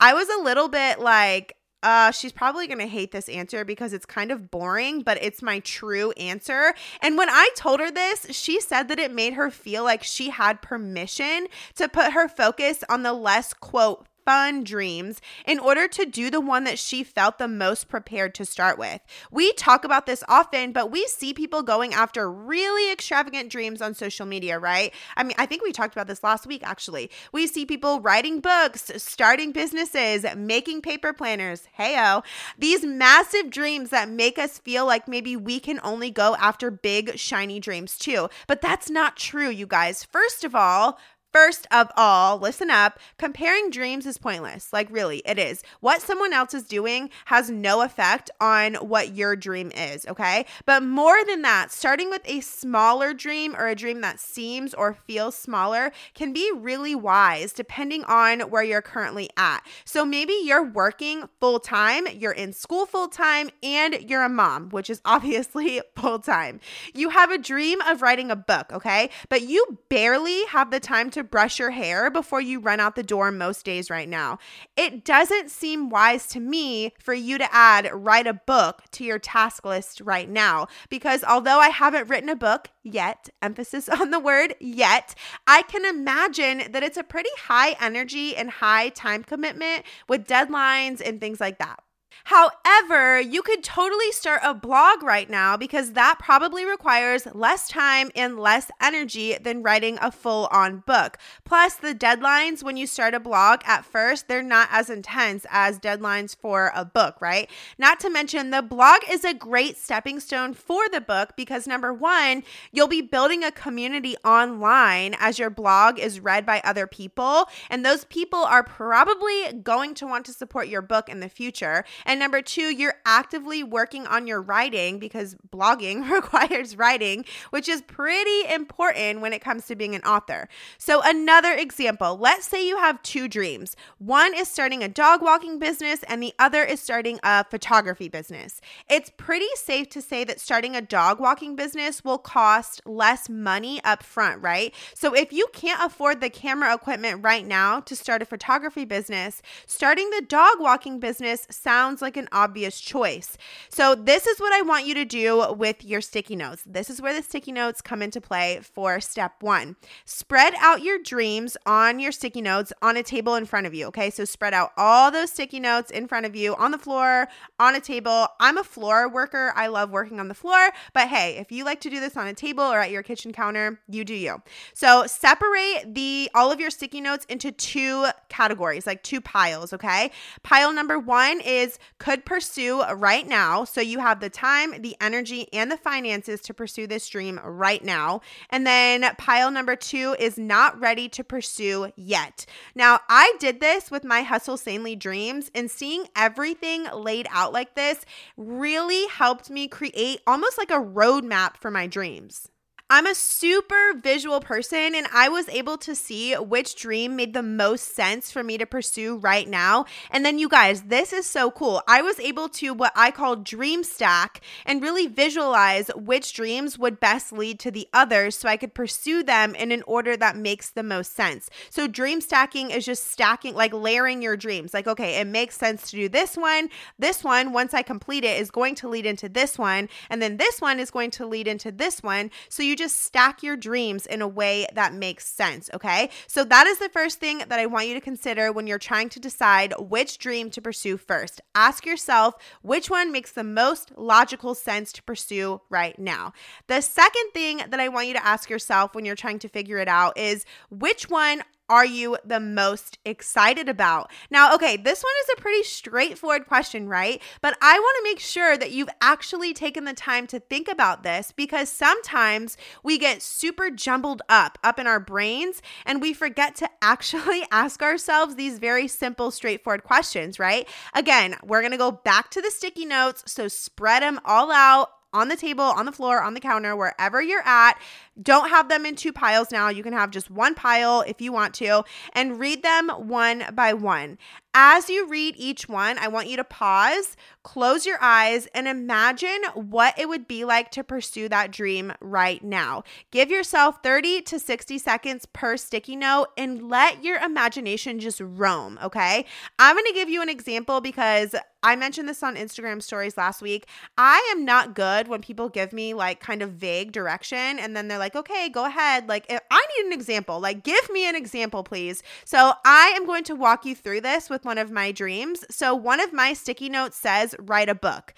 I 0.00 0.14
was 0.14 0.28
a 0.28 0.42
little 0.42 0.68
bit 0.68 1.00
like, 1.00 1.56
uh, 1.82 2.10
she's 2.10 2.32
probably 2.32 2.66
going 2.66 2.80
to 2.80 2.86
hate 2.86 3.12
this 3.12 3.28
answer 3.28 3.64
because 3.64 3.92
it's 3.92 4.06
kind 4.06 4.32
of 4.32 4.50
boring, 4.50 5.02
but 5.02 5.22
it's 5.22 5.42
my 5.42 5.60
true 5.60 6.10
answer. 6.12 6.74
And 7.00 7.16
when 7.16 7.28
I 7.30 7.50
told 7.56 7.78
her 7.80 7.90
this, 7.90 8.26
she 8.30 8.60
said 8.60 8.88
that 8.88 8.98
it 8.98 9.12
made 9.12 9.34
her 9.34 9.50
feel 9.50 9.84
like 9.84 10.02
she 10.02 10.30
had 10.30 10.60
permission 10.60 11.46
to 11.76 11.88
put 11.88 12.12
her 12.12 12.28
focus 12.28 12.82
on 12.88 13.04
the 13.04 13.12
less, 13.12 13.52
quote, 13.52 14.06
fun 14.28 14.62
dreams 14.62 15.22
in 15.46 15.58
order 15.58 15.88
to 15.88 16.04
do 16.04 16.28
the 16.28 16.38
one 16.38 16.64
that 16.64 16.78
she 16.78 17.02
felt 17.02 17.38
the 17.38 17.48
most 17.48 17.88
prepared 17.88 18.34
to 18.34 18.44
start 18.44 18.78
with. 18.78 19.00
We 19.30 19.54
talk 19.54 19.84
about 19.84 20.04
this 20.04 20.22
often, 20.28 20.72
but 20.72 20.90
we 20.90 21.06
see 21.06 21.32
people 21.32 21.62
going 21.62 21.94
after 21.94 22.30
really 22.30 22.92
extravagant 22.92 23.50
dreams 23.50 23.80
on 23.80 23.94
social 23.94 24.26
media, 24.26 24.58
right? 24.58 24.92
I 25.16 25.22
mean, 25.22 25.34
I 25.38 25.46
think 25.46 25.62
we 25.62 25.72
talked 25.72 25.94
about 25.94 26.08
this 26.08 26.22
last 26.22 26.46
week 26.46 26.60
actually. 26.62 27.10
We 27.32 27.46
see 27.46 27.64
people 27.64 28.00
writing 28.00 28.40
books, 28.40 28.90
starting 28.98 29.50
businesses, 29.50 30.26
making 30.36 30.82
paper 30.82 31.14
planners. 31.14 31.66
Heyo. 31.78 32.22
These 32.58 32.84
massive 32.84 33.48
dreams 33.48 33.88
that 33.88 34.10
make 34.10 34.38
us 34.38 34.58
feel 34.58 34.84
like 34.84 35.08
maybe 35.08 35.36
we 35.36 35.58
can 35.58 35.80
only 35.82 36.10
go 36.10 36.36
after 36.38 36.70
big, 36.70 37.18
shiny 37.18 37.60
dreams 37.60 37.96
too. 37.96 38.28
But 38.46 38.60
that's 38.60 38.90
not 38.90 39.16
true, 39.16 39.48
you 39.48 39.66
guys. 39.66 40.04
First 40.04 40.44
of 40.44 40.54
all, 40.54 40.98
First 41.32 41.66
of 41.70 41.90
all, 41.96 42.38
listen 42.38 42.70
up. 42.70 42.98
Comparing 43.18 43.70
dreams 43.70 44.06
is 44.06 44.16
pointless. 44.16 44.72
Like, 44.72 44.88
really, 44.90 45.22
it 45.26 45.38
is. 45.38 45.62
What 45.80 46.00
someone 46.00 46.32
else 46.32 46.54
is 46.54 46.64
doing 46.64 47.10
has 47.26 47.50
no 47.50 47.82
effect 47.82 48.30
on 48.40 48.76
what 48.76 49.14
your 49.14 49.36
dream 49.36 49.70
is, 49.72 50.06
okay? 50.06 50.46
But 50.64 50.82
more 50.82 51.24
than 51.26 51.42
that, 51.42 51.70
starting 51.70 52.08
with 52.08 52.22
a 52.24 52.40
smaller 52.40 53.12
dream 53.12 53.54
or 53.54 53.66
a 53.66 53.74
dream 53.74 54.00
that 54.00 54.20
seems 54.20 54.72
or 54.72 54.94
feels 54.94 55.34
smaller 55.34 55.92
can 56.14 56.32
be 56.32 56.50
really 56.54 56.94
wise 56.94 57.52
depending 57.52 58.04
on 58.04 58.40
where 58.40 58.62
you're 58.62 58.82
currently 58.82 59.28
at. 59.36 59.60
So 59.84 60.06
maybe 60.06 60.32
you're 60.44 60.64
working 60.64 61.28
full 61.40 61.60
time, 61.60 62.06
you're 62.12 62.32
in 62.32 62.54
school 62.54 62.86
full 62.86 63.08
time, 63.08 63.50
and 63.62 63.98
you're 64.08 64.22
a 64.22 64.28
mom, 64.30 64.70
which 64.70 64.88
is 64.88 65.02
obviously 65.04 65.82
full 65.94 66.20
time. 66.20 66.60
You 66.94 67.10
have 67.10 67.30
a 67.30 67.38
dream 67.38 67.80
of 67.82 68.00
writing 68.00 68.30
a 68.30 68.36
book, 68.36 68.72
okay? 68.72 69.10
But 69.28 69.42
you 69.42 69.78
barely 69.90 70.46
have 70.46 70.70
the 70.70 70.80
time 70.80 71.10
to 71.10 71.17
to 71.18 71.24
brush 71.24 71.58
your 71.58 71.70
hair 71.70 72.10
before 72.10 72.40
you 72.40 72.60
run 72.60 72.80
out 72.80 72.94
the 72.96 73.02
door 73.02 73.30
most 73.30 73.64
days 73.64 73.90
right 73.90 74.08
now. 74.08 74.38
It 74.76 75.04
doesn't 75.04 75.50
seem 75.50 75.90
wise 75.90 76.26
to 76.28 76.40
me 76.40 76.92
for 76.98 77.14
you 77.14 77.38
to 77.38 77.54
add 77.54 77.90
write 77.92 78.26
a 78.26 78.34
book 78.34 78.82
to 78.92 79.04
your 79.04 79.18
task 79.18 79.64
list 79.64 80.00
right 80.00 80.28
now 80.28 80.68
because 80.88 81.24
although 81.24 81.58
I 81.58 81.68
haven't 81.68 82.08
written 82.08 82.28
a 82.28 82.36
book 82.36 82.68
yet, 82.82 83.28
emphasis 83.42 83.88
on 84.00 84.10
the 84.10 84.20
word 84.20 84.54
yet, 84.60 85.14
I 85.46 85.62
can 85.62 85.84
imagine 85.84 86.72
that 86.72 86.82
it's 86.82 86.96
a 86.96 87.04
pretty 87.04 87.30
high 87.38 87.76
energy 87.80 88.36
and 88.36 88.50
high 88.50 88.90
time 88.90 89.24
commitment 89.24 89.84
with 90.08 90.26
deadlines 90.26 91.00
and 91.04 91.20
things 91.20 91.40
like 91.40 91.58
that. 91.58 91.80
However, 92.24 93.20
you 93.20 93.42
could 93.42 93.64
totally 93.64 94.12
start 94.12 94.40
a 94.44 94.54
blog 94.54 95.02
right 95.02 95.28
now 95.28 95.56
because 95.56 95.92
that 95.92 96.18
probably 96.18 96.64
requires 96.64 97.26
less 97.34 97.68
time 97.68 98.10
and 98.14 98.38
less 98.38 98.70
energy 98.80 99.36
than 99.40 99.62
writing 99.62 99.98
a 100.00 100.10
full 100.10 100.48
on 100.50 100.82
book. 100.86 101.18
Plus, 101.44 101.74
the 101.74 101.94
deadlines 101.94 102.62
when 102.62 102.76
you 102.76 102.86
start 102.86 103.14
a 103.14 103.20
blog 103.20 103.60
at 103.64 103.84
first, 103.84 104.28
they're 104.28 104.42
not 104.42 104.68
as 104.70 104.90
intense 104.90 105.46
as 105.50 105.78
deadlines 105.78 106.36
for 106.36 106.72
a 106.74 106.84
book, 106.84 107.20
right? 107.20 107.50
Not 107.78 108.00
to 108.00 108.10
mention, 108.10 108.50
the 108.50 108.62
blog 108.62 109.00
is 109.10 109.24
a 109.24 109.34
great 109.34 109.76
stepping 109.76 110.20
stone 110.20 110.54
for 110.54 110.88
the 110.88 111.00
book 111.00 111.30
because 111.36 111.66
number 111.66 111.92
one, 111.92 112.42
you'll 112.72 112.88
be 112.88 113.02
building 113.02 113.44
a 113.44 113.52
community 113.52 114.16
online 114.24 115.16
as 115.18 115.38
your 115.38 115.50
blog 115.50 115.98
is 115.98 116.20
read 116.20 116.44
by 116.44 116.60
other 116.64 116.86
people. 116.86 117.46
And 117.70 117.84
those 117.84 118.04
people 118.04 118.40
are 118.40 118.62
probably 118.62 119.52
going 119.62 119.94
to 119.94 120.06
want 120.06 120.26
to 120.26 120.32
support 120.32 120.68
your 120.68 120.82
book 120.82 121.08
in 121.08 121.20
the 121.20 121.28
future. 121.28 121.84
And 122.08 122.18
number 122.18 122.40
two, 122.40 122.74
you're 122.74 122.94
actively 123.04 123.62
working 123.62 124.06
on 124.06 124.26
your 124.26 124.40
writing 124.40 124.98
because 124.98 125.36
blogging 125.50 126.10
requires 126.10 126.74
writing, 126.74 127.26
which 127.50 127.68
is 127.68 127.82
pretty 127.82 128.50
important 128.50 129.20
when 129.20 129.34
it 129.34 129.42
comes 129.42 129.66
to 129.66 129.76
being 129.76 129.94
an 129.94 130.00
author. 130.02 130.48
So, 130.78 131.02
another 131.04 131.52
example 131.52 132.16
let's 132.16 132.46
say 132.46 132.66
you 132.66 132.78
have 132.78 133.02
two 133.02 133.28
dreams 133.28 133.76
one 133.98 134.34
is 134.34 134.48
starting 134.48 134.82
a 134.82 134.88
dog 134.88 135.20
walking 135.20 135.58
business, 135.58 136.02
and 136.04 136.22
the 136.22 136.32
other 136.38 136.64
is 136.64 136.80
starting 136.80 137.20
a 137.22 137.44
photography 137.44 138.08
business. 138.08 138.62
It's 138.88 139.12
pretty 139.18 139.48
safe 139.56 139.90
to 139.90 140.00
say 140.00 140.24
that 140.24 140.40
starting 140.40 140.74
a 140.74 140.80
dog 140.80 141.20
walking 141.20 141.56
business 141.56 142.02
will 142.02 142.16
cost 142.16 142.80
less 142.86 143.28
money 143.28 143.82
up 143.84 144.02
front, 144.02 144.40
right? 144.42 144.72
So, 144.94 145.14
if 145.14 145.30
you 145.30 145.46
can't 145.52 145.84
afford 145.84 146.22
the 146.22 146.30
camera 146.30 146.74
equipment 146.74 147.22
right 147.22 147.46
now 147.46 147.80
to 147.80 147.94
start 147.94 148.22
a 148.22 148.24
photography 148.24 148.86
business, 148.86 149.42
starting 149.66 150.08
the 150.08 150.24
dog 150.26 150.58
walking 150.58 151.00
business 151.00 151.46
sounds 151.50 151.87
sounds 151.88 152.02
like 152.02 152.18
an 152.18 152.28
obvious 152.32 152.82
choice. 152.82 153.38
So, 153.70 153.94
this 153.94 154.26
is 154.26 154.38
what 154.38 154.52
I 154.52 154.60
want 154.60 154.84
you 154.84 154.92
to 154.92 155.06
do 155.06 155.54
with 155.54 155.82
your 155.82 156.02
sticky 156.02 156.36
notes. 156.36 156.62
This 156.66 156.90
is 156.90 157.00
where 157.00 157.14
the 157.14 157.22
sticky 157.22 157.50
notes 157.50 157.80
come 157.80 158.02
into 158.02 158.20
play 158.20 158.60
for 158.62 159.00
step 159.00 159.42
one. 159.42 159.76
Spread 160.04 160.52
out 160.58 160.82
your 160.82 160.98
dreams 160.98 161.56
on 161.64 161.98
your 161.98 162.12
sticky 162.12 162.42
notes 162.42 162.74
on 162.82 162.98
a 162.98 163.02
table 163.02 163.36
in 163.36 163.46
front 163.46 163.66
of 163.66 163.72
you. 163.72 163.86
Okay, 163.86 164.10
so 164.10 164.26
spread 164.26 164.52
out 164.52 164.72
all 164.76 165.10
those 165.10 165.30
sticky 165.30 165.60
notes 165.60 165.90
in 165.90 166.06
front 166.06 166.26
of 166.26 166.36
you 166.36 166.54
on 166.56 166.72
the 166.72 166.78
floor, 166.78 167.26
on 167.58 167.74
a 167.74 167.80
table. 167.80 168.28
I'm 168.38 168.58
a 168.58 168.64
floor 168.64 169.08
worker. 169.08 169.54
I 169.56 169.68
love 169.68 169.88
working 169.88 170.20
on 170.20 170.28
the 170.28 170.34
floor, 170.34 170.68
but 170.92 171.08
hey, 171.08 171.38
if 171.38 171.50
you 171.50 171.64
like 171.64 171.80
to 171.80 171.90
do 171.90 172.00
this 172.00 172.18
on 172.18 172.26
a 172.26 172.34
table 172.34 172.64
or 172.64 172.80
at 172.80 172.90
your 172.90 173.02
kitchen 173.02 173.32
counter, 173.32 173.80
you 173.88 174.04
do 174.04 174.14
you. 174.14 174.42
So, 174.74 175.06
separate 175.06 175.94
the 175.94 176.30
all 176.34 176.52
of 176.52 176.60
your 176.60 176.70
sticky 176.70 177.00
notes 177.00 177.24
into 177.30 177.50
two 177.50 178.08
categories, 178.28 178.86
like 178.86 179.02
two 179.02 179.22
piles, 179.22 179.72
okay? 179.72 180.10
Pile 180.42 180.70
number 180.74 180.98
1 180.98 181.40
is 181.40 181.77
could 181.98 182.24
pursue 182.24 182.82
right 182.84 183.26
now. 183.26 183.64
So 183.64 183.80
you 183.80 183.98
have 184.00 184.20
the 184.20 184.30
time, 184.30 184.80
the 184.80 184.96
energy, 185.00 185.48
and 185.52 185.70
the 185.70 185.76
finances 185.76 186.40
to 186.42 186.54
pursue 186.54 186.86
this 186.86 187.08
dream 187.08 187.40
right 187.44 187.84
now. 187.84 188.20
And 188.50 188.66
then 188.66 189.04
pile 189.16 189.50
number 189.50 189.76
two 189.76 190.16
is 190.18 190.38
not 190.38 190.78
ready 190.80 191.08
to 191.10 191.24
pursue 191.24 191.92
yet. 191.96 192.46
Now, 192.74 193.00
I 193.08 193.34
did 193.38 193.60
this 193.60 193.90
with 193.90 194.04
my 194.04 194.22
Hustle 194.22 194.56
Sanely 194.56 194.96
dreams, 194.96 195.50
and 195.54 195.70
seeing 195.70 196.06
everything 196.16 196.86
laid 196.92 197.26
out 197.30 197.52
like 197.52 197.74
this 197.74 198.04
really 198.36 199.06
helped 199.08 199.50
me 199.50 199.68
create 199.68 200.20
almost 200.26 200.58
like 200.58 200.70
a 200.70 200.74
roadmap 200.74 201.56
for 201.56 201.70
my 201.70 201.86
dreams. 201.86 202.48
I'm 202.90 203.06
a 203.06 203.14
super 203.14 203.92
visual 204.02 204.40
person 204.40 204.94
and 204.94 205.06
I 205.12 205.28
was 205.28 205.46
able 205.50 205.76
to 205.76 205.94
see 205.94 206.32
which 206.32 206.74
dream 206.74 207.16
made 207.16 207.34
the 207.34 207.42
most 207.42 207.94
sense 207.94 208.30
for 208.30 208.42
me 208.42 208.56
to 208.56 208.64
pursue 208.64 209.18
right 209.18 209.46
now. 209.46 209.84
And 210.10 210.24
then, 210.24 210.38
you 210.38 210.48
guys, 210.48 210.84
this 210.84 211.12
is 211.12 211.26
so 211.26 211.50
cool. 211.50 211.82
I 211.86 212.00
was 212.00 212.18
able 212.18 212.48
to 212.48 212.72
what 212.72 212.92
I 212.96 213.10
call 213.10 213.36
dream 213.36 213.84
stack 213.84 214.40
and 214.64 214.80
really 214.82 215.06
visualize 215.06 215.90
which 215.96 216.32
dreams 216.32 216.78
would 216.78 216.98
best 216.98 217.30
lead 217.30 217.60
to 217.60 217.70
the 217.70 217.86
others 217.92 218.36
so 218.36 218.48
I 218.48 218.56
could 218.56 218.72
pursue 218.72 219.22
them 219.22 219.54
in 219.54 219.70
an 219.70 219.82
order 219.86 220.16
that 220.16 220.38
makes 220.38 220.70
the 220.70 220.82
most 220.82 221.14
sense. 221.14 221.50
So, 221.68 221.88
dream 221.88 222.22
stacking 222.22 222.70
is 222.70 222.86
just 222.86 223.08
stacking, 223.08 223.54
like 223.54 223.74
layering 223.74 224.22
your 224.22 224.38
dreams. 224.38 224.72
Like, 224.72 224.86
okay, 224.86 225.20
it 225.20 225.26
makes 225.26 225.58
sense 225.58 225.90
to 225.90 225.96
do 225.96 226.08
this 226.08 226.38
one. 226.38 226.70
This 226.98 227.22
one, 227.22 227.52
once 227.52 227.74
I 227.74 227.82
complete 227.82 228.24
it, 228.24 228.40
is 228.40 228.50
going 228.50 228.76
to 228.76 228.88
lead 228.88 229.04
into 229.04 229.28
this 229.28 229.58
one. 229.58 229.90
And 230.08 230.22
then 230.22 230.38
this 230.38 230.62
one 230.62 230.80
is 230.80 230.90
going 230.90 231.10
to 231.10 231.26
lead 231.26 231.46
into 231.46 231.70
this 231.70 232.02
one. 232.02 232.30
So, 232.48 232.62
you 232.62 232.77
just 232.78 233.02
stack 233.02 233.42
your 233.42 233.56
dreams 233.56 234.06
in 234.06 234.22
a 234.22 234.28
way 234.28 234.66
that 234.74 234.94
makes 234.94 235.26
sense. 235.26 235.68
Okay. 235.74 236.10
So, 236.26 236.44
that 236.44 236.66
is 236.66 236.78
the 236.78 236.88
first 236.88 237.20
thing 237.20 237.38
that 237.38 237.58
I 237.58 237.66
want 237.66 237.88
you 237.88 237.94
to 237.94 238.00
consider 238.00 238.52
when 238.52 238.66
you're 238.66 238.78
trying 238.78 239.08
to 239.10 239.20
decide 239.20 239.74
which 239.78 240.18
dream 240.18 240.50
to 240.50 240.62
pursue 240.62 240.96
first. 240.96 241.40
Ask 241.54 241.84
yourself 241.84 242.34
which 242.62 242.88
one 242.88 243.12
makes 243.12 243.32
the 243.32 243.44
most 243.44 243.92
logical 243.96 244.54
sense 244.54 244.92
to 244.92 245.02
pursue 245.02 245.60
right 245.68 245.98
now. 245.98 246.32
The 246.68 246.80
second 246.80 247.30
thing 247.34 247.62
that 247.68 247.80
I 247.80 247.88
want 247.88 248.06
you 248.06 248.14
to 248.14 248.24
ask 248.24 248.48
yourself 248.48 248.94
when 248.94 249.04
you're 249.04 249.16
trying 249.16 249.40
to 249.40 249.48
figure 249.48 249.78
it 249.78 249.88
out 249.88 250.16
is 250.16 250.44
which 250.70 251.10
one 251.10 251.42
are 251.68 251.84
you 251.84 252.16
the 252.24 252.40
most 252.40 252.98
excited 253.04 253.68
about? 253.68 254.10
Now, 254.30 254.54
okay, 254.54 254.76
this 254.76 255.02
one 255.02 255.12
is 255.22 255.34
a 255.36 255.40
pretty 255.40 255.62
straightforward 255.62 256.46
question, 256.46 256.88
right? 256.88 257.20
But 257.40 257.56
I 257.60 257.78
want 257.78 257.96
to 257.98 258.10
make 258.10 258.20
sure 258.20 258.56
that 258.56 258.70
you've 258.70 258.88
actually 259.00 259.52
taken 259.52 259.84
the 259.84 259.92
time 259.92 260.26
to 260.28 260.40
think 260.40 260.68
about 260.68 261.02
this 261.02 261.32
because 261.32 261.70
sometimes 261.70 262.56
we 262.82 262.98
get 262.98 263.22
super 263.22 263.70
jumbled 263.70 264.22
up 264.28 264.58
up 264.62 264.78
in 264.78 264.86
our 264.86 265.00
brains 265.00 265.62
and 265.84 266.00
we 266.00 266.12
forget 266.12 266.54
to 266.56 266.68
actually 266.82 267.44
ask 267.50 267.82
ourselves 267.82 268.34
these 268.34 268.58
very 268.58 268.88
simple, 268.88 269.30
straightforward 269.30 269.84
questions, 269.84 270.38
right? 270.38 270.68
Again, 270.94 271.36
we're 271.44 271.60
going 271.60 271.72
to 271.72 271.78
go 271.78 271.90
back 271.92 272.30
to 272.30 272.40
the 272.40 272.50
sticky 272.50 272.86
notes, 272.86 273.24
so 273.26 273.48
spread 273.48 274.02
them 274.02 274.20
all 274.24 274.50
out 274.50 274.90
on 275.12 275.28
the 275.28 275.36
table, 275.36 275.64
on 275.64 275.86
the 275.86 275.92
floor, 275.92 276.22
on 276.22 276.34
the 276.34 276.40
counter, 276.40 276.76
wherever 276.76 277.22
you're 277.22 277.46
at. 277.46 277.80
Don't 278.20 278.50
have 278.50 278.68
them 278.68 278.84
in 278.84 278.96
two 278.96 279.12
piles 279.12 279.50
now. 279.50 279.68
You 279.68 279.82
can 279.82 279.92
have 279.92 280.10
just 280.10 280.30
one 280.30 280.54
pile 280.54 281.02
if 281.02 281.20
you 281.20 281.32
want 281.32 281.54
to, 281.54 281.84
and 282.12 282.38
read 282.38 282.62
them 282.62 282.88
one 282.88 283.44
by 283.54 283.72
one. 283.72 284.18
As 284.60 284.90
you 284.90 285.06
read 285.06 285.36
each 285.38 285.68
one, 285.68 285.98
I 285.98 286.08
want 286.08 286.26
you 286.26 286.36
to 286.36 286.42
pause, 286.42 287.16
close 287.44 287.86
your 287.86 287.98
eyes, 288.00 288.48
and 288.52 288.66
imagine 288.66 289.40
what 289.54 289.96
it 289.96 290.08
would 290.08 290.26
be 290.26 290.44
like 290.44 290.72
to 290.72 290.82
pursue 290.82 291.28
that 291.28 291.52
dream 291.52 291.92
right 292.00 292.42
now. 292.42 292.82
Give 293.12 293.30
yourself 293.30 293.84
30 293.84 294.22
to 294.22 294.40
60 294.40 294.78
seconds 294.78 295.26
per 295.26 295.56
sticky 295.56 295.94
note 295.94 296.30
and 296.36 296.68
let 296.68 297.04
your 297.04 297.18
imagination 297.18 298.00
just 298.00 298.20
roam, 298.20 298.80
okay? 298.82 299.26
I'm 299.60 299.76
gonna 299.76 299.92
give 299.94 300.08
you 300.08 300.22
an 300.22 300.28
example 300.28 300.80
because 300.80 301.36
I 301.62 301.74
mentioned 301.74 302.08
this 302.08 302.22
on 302.22 302.36
Instagram 302.36 302.80
stories 302.80 303.16
last 303.16 303.42
week. 303.42 303.66
I 303.96 304.28
am 304.32 304.44
not 304.44 304.74
good 304.74 305.08
when 305.08 305.20
people 305.20 305.48
give 305.48 305.72
me 305.72 305.92
like 305.92 306.20
kind 306.20 306.40
of 306.40 306.52
vague 306.52 306.92
direction 306.92 307.58
and 307.58 307.76
then 307.76 307.88
they're 307.88 307.98
like, 307.98 308.14
okay, 308.14 308.48
go 308.48 308.64
ahead. 308.64 309.08
Like, 309.08 309.26
I 309.28 309.66
need 309.76 309.86
an 309.86 309.92
example. 309.92 310.38
Like, 310.38 310.62
give 310.62 310.88
me 310.90 311.08
an 311.08 311.16
example, 311.16 311.64
please. 311.64 312.02
So, 312.24 312.52
I 312.64 312.92
am 312.94 313.06
going 313.06 313.24
to 313.24 313.34
walk 313.34 313.64
you 313.64 313.74
through 313.74 314.02
this 314.02 314.30
with 314.30 314.44
one 314.48 314.58
of 314.58 314.70
my 314.70 314.90
dreams. 314.90 315.44
So, 315.50 315.74
one 315.74 316.00
of 316.00 316.12
my 316.12 316.32
sticky 316.32 316.70
notes 316.70 316.96
says, 316.96 317.36
write 317.38 317.68
a 317.68 317.74
book 317.74 318.14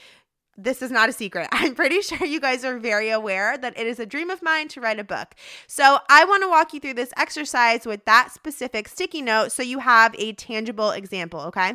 this 0.56 0.82
is 0.82 0.90
not 0.90 1.08
a 1.08 1.12
secret. 1.12 1.48
I'm 1.52 1.74
pretty 1.74 2.02
sure 2.02 2.26
you 2.26 2.38
guys 2.38 2.64
are 2.64 2.78
very 2.78 3.08
aware 3.08 3.56
that 3.56 3.78
it 3.78 3.86
is 3.86 3.98
a 3.98 4.04
dream 4.04 4.28
of 4.28 4.42
mine 4.42 4.68
to 4.68 4.80
write 4.80 5.00
a 5.00 5.04
book. 5.04 5.34
So, 5.66 5.98
I 6.08 6.24
want 6.24 6.42
to 6.42 6.48
walk 6.48 6.72
you 6.72 6.80
through 6.80 6.94
this 6.94 7.12
exercise 7.16 7.86
with 7.86 8.04
that 8.04 8.30
specific 8.32 8.88
sticky 8.88 9.22
note 9.22 9.52
so 9.52 9.62
you 9.62 9.80
have 9.80 10.14
a 10.18 10.32
tangible 10.34 10.90
example, 10.90 11.40
okay? 11.40 11.74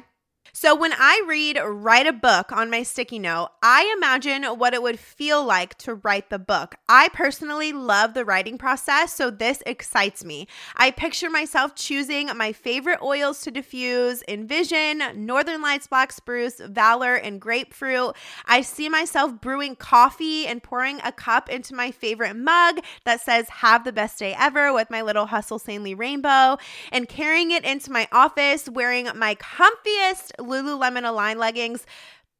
So 0.53 0.73
when 0.73 0.93
I 0.93 1.21
read 1.27 1.59
write 1.63 2.07
a 2.07 2.13
book 2.13 2.51
on 2.51 2.69
my 2.69 2.83
sticky 2.83 3.19
note, 3.19 3.49
I 3.61 3.93
imagine 3.97 4.43
what 4.43 4.73
it 4.73 4.81
would 4.81 4.99
feel 4.99 5.43
like 5.43 5.77
to 5.79 5.95
write 5.95 6.29
the 6.29 6.39
book. 6.39 6.75
I 6.87 7.09
personally 7.09 7.73
love 7.73 8.13
the 8.13 8.23
writing 8.23 8.57
process, 8.57 9.13
so 9.13 9.29
this 9.29 9.61
excites 9.65 10.23
me. 10.23 10.47
I 10.75 10.91
picture 10.91 11.29
myself 11.29 11.75
choosing 11.75 12.27
my 12.37 12.53
favorite 12.53 13.01
oils 13.01 13.41
to 13.41 13.51
diffuse, 13.51 14.23
Envision, 14.27 15.03
Northern 15.15 15.61
Lights 15.61 15.87
Black 15.87 16.11
Spruce, 16.11 16.59
Valor, 16.59 17.15
and 17.15 17.41
Grapefruit. 17.41 18.15
I 18.45 18.61
see 18.61 18.87
myself 18.87 19.41
brewing 19.41 19.75
coffee 19.75 20.47
and 20.47 20.63
pouring 20.63 20.99
a 21.03 21.11
cup 21.11 21.49
into 21.49 21.75
my 21.75 21.91
favorite 21.91 22.35
mug 22.35 22.79
that 23.03 23.21
says 23.21 23.49
have 23.49 23.83
the 23.83 23.91
best 23.91 24.19
day 24.19 24.35
ever 24.37 24.73
with 24.73 24.89
my 24.89 25.01
little 25.01 25.25
Hustle 25.25 25.59
Sanely 25.59 25.95
rainbow 25.95 26.57
and 26.91 27.09
carrying 27.09 27.51
it 27.51 27.65
into 27.65 27.91
my 27.91 28.07
office 28.11 28.69
wearing 28.69 29.09
my 29.15 29.35
comfiest 29.35 30.31
Lululemon 30.39 31.07
Align 31.07 31.37
leggings 31.37 31.85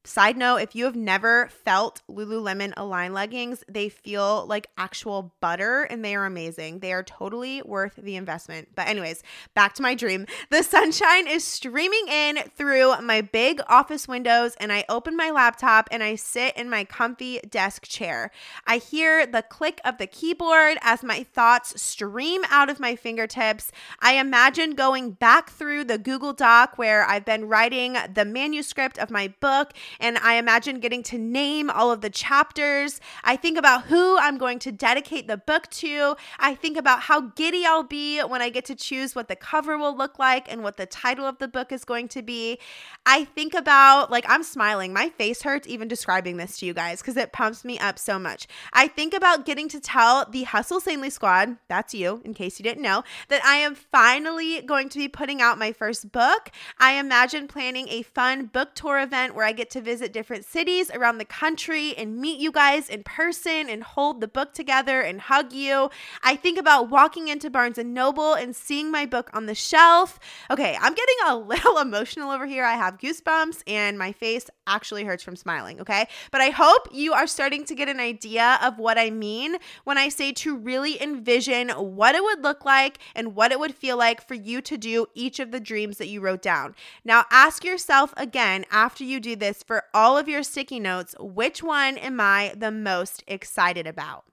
Side 0.05 0.37
note, 0.37 0.57
if 0.57 0.75
you 0.75 0.85
have 0.85 0.95
never 0.95 1.47
felt 1.47 2.03
Lululemon 2.07 2.73
Align 2.77 3.11
leggings, 3.11 3.63
they 3.67 3.89
feel 3.89 4.45
like 4.45 4.67
actual 4.77 5.33
butter 5.41 5.81
and 5.81 6.05
they 6.05 6.15
are 6.15 6.25
amazing. 6.25 6.79
They 6.79 6.93
are 6.93 7.01
totally 7.01 7.63
worth 7.63 7.95
the 7.95 8.15
investment. 8.15 8.69
But, 8.75 8.87
anyways, 8.87 9.23
back 9.55 9.73
to 9.73 9.81
my 9.81 9.95
dream. 9.95 10.27
The 10.51 10.61
sunshine 10.61 11.27
is 11.27 11.43
streaming 11.43 12.07
in 12.07 12.37
through 12.55 13.01
my 13.01 13.21
big 13.21 13.61
office 13.67 14.07
windows, 14.07 14.55
and 14.59 14.71
I 14.71 14.85
open 14.89 15.17
my 15.17 15.31
laptop 15.31 15.87
and 15.89 16.03
I 16.03 16.15
sit 16.15 16.55
in 16.55 16.69
my 16.69 16.83
comfy 16.83 17.39
desk 17.49 17.87
chair. 17.87 18.29
I 18.67 18.77
hear 18.77 19.25
the 19.25 19.41
click 19.41 19.81
of 19.83 19.97
the 19.97 20.07
keyboard 20.07 20.77
as 20.81 21.03
my 21.03 21.23
thoughts 21.23 21.81
stream 21.81 22.43
out 22.51 22.69
of 22.69 22.79
my 22.79 22.95
fingertips. 22.95 23.71
I 23.99 24.13
imagine 24.13 24.75
going 24.75 25.11
back 25.11 25.49
through 25.49 25.85
the 25.85 25.97
Google 25.97 26.33
Doc 26.33 26.77
where 26.77 27.03
I've 27.05 27.25
been 27.25 27.45
writing 27.45 27.97
the 28.13 28.25
manuscript 28.25 28.99
of 28.99 29.09
my 29.09 29.33
book 29.39 29.73
and 29.99 30.17
I 30.17 30.36
imagine 30.36 30.79
getting 30.79 31.03
to 31.03 31.17
name 31.17 31.69
all 31.69 31.91
of 31.91 32.01
the 32.01 32.10
chapters. 32.10 32.99
I 33.23 33.36
think 33.36 33.58
about 33.58 33.86
who 33.86 34.17
I'm 34.17 34.38
going 34.38 34.60
to 34.60 34.71
dedicate 34.71 35.27
the 35.27 35.38
book 35.38 35.69
to. 35.71 36.15
I 36.39 36.55
think 36.55 36.77
about 36.77 37.01
how 37.01 37.21
giddy 37.21 37.65
I'll 37.65 37.84
be 37.84 38.19
when 38.21 38.41
I 38.41 38.49
get 38.49 38.65
to 38.65 38.75
choose 38.75 39.15
what 39.15 39.27
the 39.27 39.36
cover 39.36 39.77
will 39.77 39.95
look 39.95 40.19
like 40.19 40.51
and 40.51 40.63
what 40.63 40.77
the 40.77 40.86
title 40.86 41.25
of 41.25 41.38
the 41.39 41.47
book 41.47 41.71
is 41.71 41.86
going 41.86 42.08
to 42.10 42.21
be. 42.21 42.60
I 43.05 43.25
think 43.25 43.53
about, 43.53 44.10
like, 44.12 44.25
I'm 44.27 44.43
smiling. 44.43 44.93
My 44.93 45.10
face 45.10 45.43
hurts 45.43 45.67
even 45.67 45.88
describing 45.88 46.38
this 46.38 46.58
to 46.60 46.65
you 46.65 46.73
guys 46.73 47.01
because 47.01 47.17
it 47.17 47.31
pumps 47.31 47.63
me 47.63 47.77
up 47.79 47.99
so 47.99 48.17
much. 48.17 48.47
I 48.73 48.88
think 48.88 49.13
about 49.13 49.45
getting 49.45 49.69
to 49.69 49.79
tell 49.79 50.25
the 50.25 50.43
Hustle 50.43 50.79
Sanely 50.79 51.10
squad, 51.10 51.58
that's 51.67 51.93
you, 51.93 52.21
in 52.25 52.34
case 52.34 52.60
you 52.60 52.63
didn't 52.63 52.81
know, 52.81 53.03
that 53.29 53.43
I 53.45 53.58
am 53.58 53.75
finally 53.75 54.62
going 54.62 54.89
to 54.89 54.97
be 54.97 55.08
putting 55.08 55.41
out 55.41 55.60
my 55.60 55.71
first 55.71 56.12
book. 56.12 56.51
I 56.79 56.93
imagine 56.93 57.47
planning 57.47 57.88
a 57.89 58.01
fun 58.01 58.47
book 58.47 58.75
tour 58.75 58.99
event 58.99 59.36
where 59.36 59.45
I 59.45 59.51
get 59.51 59.69
to 59.71 59.81
visit 59.86 60.12
different 60.12 60.43
cities 60.43 60.91
around 60.91 61.19
the 61.19 61.26
country 61.26 61.95
and 61.95 62.17
meet 62.17 62.39
you 62.39 62.52
guys 62.52 62.89
in 62.89 63.04
person 63.04 63.69
and 63.69 63.84
hold 63.84 64.19
the 64.19 64.28
book 64.28 64.54
together 64.54 65.00
and 65.02 65.21
hug 65.21 65.54
you. 65.54 65.89
I 66.24 66.36
think 66.36 66.58
about 66.60 66.89
walking 66.89 67.28
into 67.28 67.50
Barnes 67.50 67.78
and 67.78 67.93
Noble 67.93 68.34
and 68.34 68.56
seeing 68.56 68.91
my 68.91 69.06
book 69.06 69.30
on 69.34 69.45
the 69.45 69.56
shelf. 69.56 70.19
Okay, 70.52 70.78
I'm 70.82 70.93
getting 70.93 71.15
a 71.28 71.38
little 71.38 71.78
emotional 71.78 72.32
over 72.32 72.45
here. 72.45 72.65
I 72.65 72.74
have 72.74 72.98
goosebumps 72.98 73.62
and 73.67 73.98
my 73.98 74.12
face 74.12 74.50
actually 74.67 75.04
hurts 75.04 75.23
from 75.23 75.36
smiling, 75.36 75.80
okay? 75.82 76.08
But 76.32 76.41
I 76.41 76.49
hope 76.49 76.88
you 76.91 77.13
are 77.13 77.28
starting 77.28 77.65
to 77.65 77.75
get 77.75 77.89
an 77.89 77.99
idea 77.99 78.60
of 78.62 78.78
what 78.78 78.97
I 78.97 79.10
mean 79.10 79.58
when 79.84 79.97
I 79.97 80.10
say 80.10 80.32
to 80.34 80.56
really 80.56 81.01
envision 81.01 81.69
what 81.69 82.15
it 82.15 82.23
would 82.23 82.43
look 82.43 82.65
like 82.65 82.99
and 83.15 83.36
what 83.36 83.51
it 83.51 83.60
would 83.60 83.75
feel 83.75 83.97
like 83.97 84.25
for 84.25 84.34
you 84.34 84.62
to 84.62 84.78
do 84.78 85.08
each 85.13 85.39
of 85.39 85.51
the 85.51 85.60
dreams 85.60 85.97
that 85.97 86.08
you 86.08 86.21
wrote 86.21 86.41
down. 86.41 86.75
Now, 87.04 87.25
ask 87.32 87.63
yourself 87.63 88.13
again 88.17 88.65
after 88.71 89.04
you 89.04 89.19
do 89.19 89.36
this 89.36 89.63
for 89.63 89.84
all 89.93 90.17
of 90.17 90.28
your 90.28 90.43
sticky 90.43 90.80
notes 90.80 91.15
which 91.19 91.63
one 91.63 91.97
am 91.97 92.19
I 92.19 92.54
the 92.56 92.71
most 92.71 93.23
excited 93.28 93.88
about? 93.88 94.25